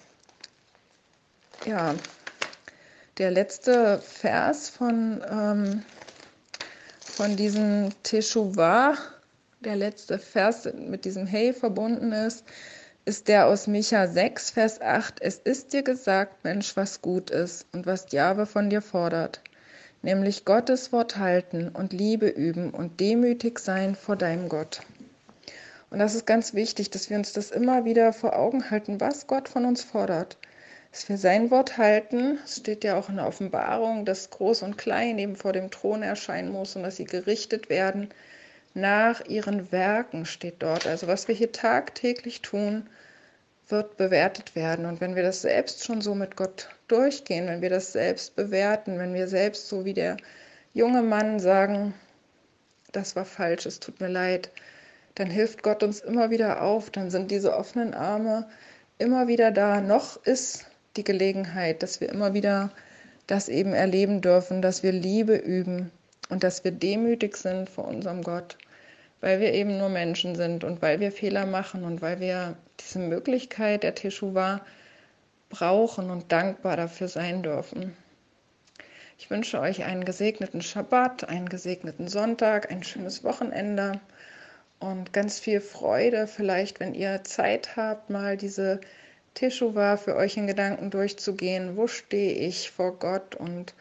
ja, 1.66 1.96
der 3.18 3.32
letzte 3.32 4.00
Vers 4.00 4.70
von, 4.70 5.24
ähm, 5.30 5.84
von 7.22 7.36
diesem 7.36 7.90
Teshuva, 8.02 8.98
der 9.60 9.76
letzte 9.76 10.18
Vers 10.18 10.68
mit 10.74 11.06
diesem 11.06 11.28
Hey 11.28 11.54
verbunden 11.54 12.14
ist, 12.14 12.44
ist 13.06 13.28
der 13.28 13.46
aus 13.46 13.68
Micha 13.68 14.08
6, 14.08 14.50
Vers 14.50 14.82
8. 14.82 15.22
Es 15.22 15.36
ist 15.36 15.72
dir 15.72 15.84
gesagt, 15.84 16.44
Mensch, 16.44 16.76
was 16.76 17.00
gut 17.04 17.30
ist 17.30 17.68
und 17.74 17.86
was 17.86 18.12
Jahwe 18.12 18.48
von 18.48 18.72
dir 18.72 18.82
fordert, 18.82 19.40
nämlich 20.02 20.46
Gottes 20.46 20.92
Wort 20.92 21.18
halten 21.18 21.70
und 21.70 21.94
Liebe 21.94 22.28
üben 22.28 22.72
und 22.72 23.00
demütig 23.00 23.60
sein 23.60 23.94
vor 23.94 24.16
deinem 24.16 24.50
Gott. 24.50 24.82
Und 25.92 26.00
das 26.00 26.16
ist 26.16 26.26
ganz 26.26 26.56
wichtig, 26.56 26.90
dass 26.90 27.12
wir 27.12 27.18
uns 27.18 27.34
das 27.34 27.52
immer 27.52 27.86
wieder 27.86 28.14
vor 28.14 28.36
Augen 28.36 28.72
halten, 28.72 29.00
was 29.00 29.28
Gott 29.28 29.48
von 29.48 29.66
uns 29.66 29.84
fordert. 29.84 30.38
Dass 30.92 31.08
wir 31.08 31.18
sein 31.18 31.52
Wort 31.52 31.78
halten. 31.78 32.40
Es 32.44 32.58
steht 32.58 32.84
ja 32.84 32.98
auch 32.98 33.10
in 33.10 33.16
der 33.16 33.28
Offenbarung, 33.28 34.06
dass 34.06 34.30
Groß 34.30 34.64
und 34.64 34.78
Klein 34.78 35.18
eben 35.20 35.36
vor 35.36 35.54
dem 35.54 35.72
Thron 35.72 36.04
erscheinen 36.04 36.52
muss 36.52 36.76
und 36.76 36.84
dass 36.84 36.98
sie 36.98 37.06
gerichtet 37.06 37.70
werden 37.70 38.10
nach 38.74 39.26
ihren 39.26 39.72
Werken 39.72 40.26
steht 40.26 40.56
dort. 40.60 40.88
Also 40.88 41.08
was 41.08 41.28
wir 41.28 41.36
hier 41.36 41.52
tagtäglich 41.52 42.42
tun, 42.42 42.90
wird 43.68 43.98
bewertet 43.98 44.56
werden. 44.56 44.86
Und 44.86 45.02
wenn 45.02 45.16
wir 45.16 45.24
das 45.24 45.42
selbst 45.42 45.86
schon 45.86 46.02
so 46.02 46.16
mit 46.16 46.36
Gott 46.36 46.70
durchgehen, 46.88 47.48
wenn 47.48 47.62
wir 47.62 47.70
das 47.70 47.94
selbst 47.94 48.36
bewerten, 48.36 49.00
wenn 49.00 49.14
wir 49.14 49.28
selbst 49.28 49.68
so 49.70 49.86
wie 49.86 49.94
der 49.94 50.18
junge 50.74 51.02
Mann 51.02 51.40
sagen, 51.40 51.94
das 52.92 53.16
war 53.16 53.26
falsch, 53.26 53.66
es 53.66 53.80
tut 53.80 54.00
mir 54.02 54.10
leid, 54.10 54.52
dann 55.16 55.30
hilft 55.30 55.64
Gott 55.64 55.84
uns 55.84 56.02
immer 56.02 56.30
wieder 56.30 56.62
auf, 56.62 56.90
dann 56.90 57.10
sind 57.10 57.32
diese 57.32 57.56
offenen 57.56 57.94
Arme 57.94 58.50
immer 58.98 59.28
wieder 59.28 59.52
da. 59.52 59.82
Noch 59.82 60.24
ist 60.26 60.66
die 60.98 61.04
Gelegenheit, 61.04 61.84
dass 61.84 62.02
wir 62.02 62.10
immer 62.10 62.34
wieder 62.34 62.72
das 63.28 63.50
eben 63.50 63.74
erleben 63.74 64.22
dürfen, 64.22 64.62
dass 64.62 64.84
wir 64.84 64.92
Liebe 64.92 65.36
üben 65.36 65.92
und 66.30 66.44
dass 66.44 66.64
wir 66.64 66.72
demütig 66.72 67.38
sind 67.38 67.70
vor 67.70 67.88
unserem 67.88 68.24
Gott, 68.24 68.58
weil 69.22 69.40
wir 69.40 69.54
eben 69.54 69.78
nur 69.78 69.90
Menschen 69.90 70.36
sind 70.36 70.64
und 70.64 70.82
weil 70.82 71.00
wir 71.00 71.12
Fehler 71.12 71.46
machen 71.46 71.84
und 71.84 72.02
weil 72.02 72.20
wir 72.20 72.56
diese 72.80 73.00
Möglichkeit 73.00 73.84
der 73.84 73.96
Teshuva 73.96 74.62
brauchen 75.50 76.10
und 76.10 76.32
dankbar 76.32 76.78
dafür 76.78 77.08
sein 77.08 77.44
dürfen. 77.44 77.96
Ich 79.20 79.30
wünsche 79.30 79.60
euch 79.60 79.84
einen 79.84 80.04
gesegneten 80.04 80.62
Schabbat, 80.62 81.30
einen 81.30 81.48
gesegneten 81.48 82.08
Sonntag, 82.08 82.72
ein 82.72 82.84
schönes 82.84 83.24
Wochenende 83.24 84.00
und 84.80 85.14
ganz 85.14 85.40
viel 85.40 85.62
Freude. 85.62 86.26
Vielleicht, 86.26 86.80
wenn 86.80 86.96
ihr 86.96 87.24
Zeit 87.24 87.76
habt, 87.76 88.10
mal 88.10 88.36
diese 88.36 88.82
Teshuva 89.34 89.98
für 89.98 90.16
euch 90.16 90.38
in 90.38 90.48
Gedanken 90.48 90.90
durchzugehen. 90.90 91.78
Wo 91.78 91.88
stehe 91.88 92.34
ich 92.34 92.72
vor 92.72 92.98
Gott 92.98 93.36
und 93.36 93.74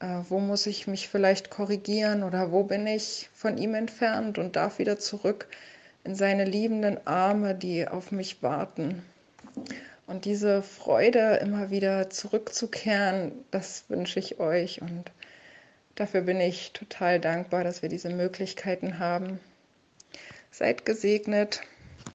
äh, 0.00 0.20
wo 0.28 0.40
muss 0.40 0.66
ich 0.66 0.86
mich 0.86 1.08
vielleicht 1.08 1.50
korrigieren 1.50 2.22
oder 2.22 2.52
wo 2.52 2.64
bin 2.64 2.86
ich 2.86 3.28
von 3.34 3.58
ihm 3.58 3.74
entfernt 3.74 4.38
und 4.38 4.56
darf 4.56 4.78
wieder 4.78 4.98
zurück 4.98 5.46
in 6.04 6.14
seine 6.14 6.44
liebenden 6.44 7.06
Arme, 7.06 7.54
die 7.54 7.86
auf 7.86 8.10
mich 8.10 8.42
warten. 8.42 9.02
Und 10.06 10.24
diese 10.24 10.62
Freude, 10.62 11.36
immer 11.36 11.70
wieder 11.70 12.10
zurückzukehren, 12.10 13.32
das 13.50 13.84
wünsche 13.88 14.18
ich 14.18 14.40
euch. 14.40 14.82
Und 14.82 15.12
dafür 15.94 16.22
bin 16.22 16.40
ich 16.40 16.72
total 16.72 17.20
dankbar, 17.20 17.62
dass 17.62 17.82
wir 17.82 17.88
diese 17.88 18.10
Möglichkeiten 18.10 18.98
haben. 18.98 19.38
Seid 20.50 20.84
gesegnet. 20.84 21.60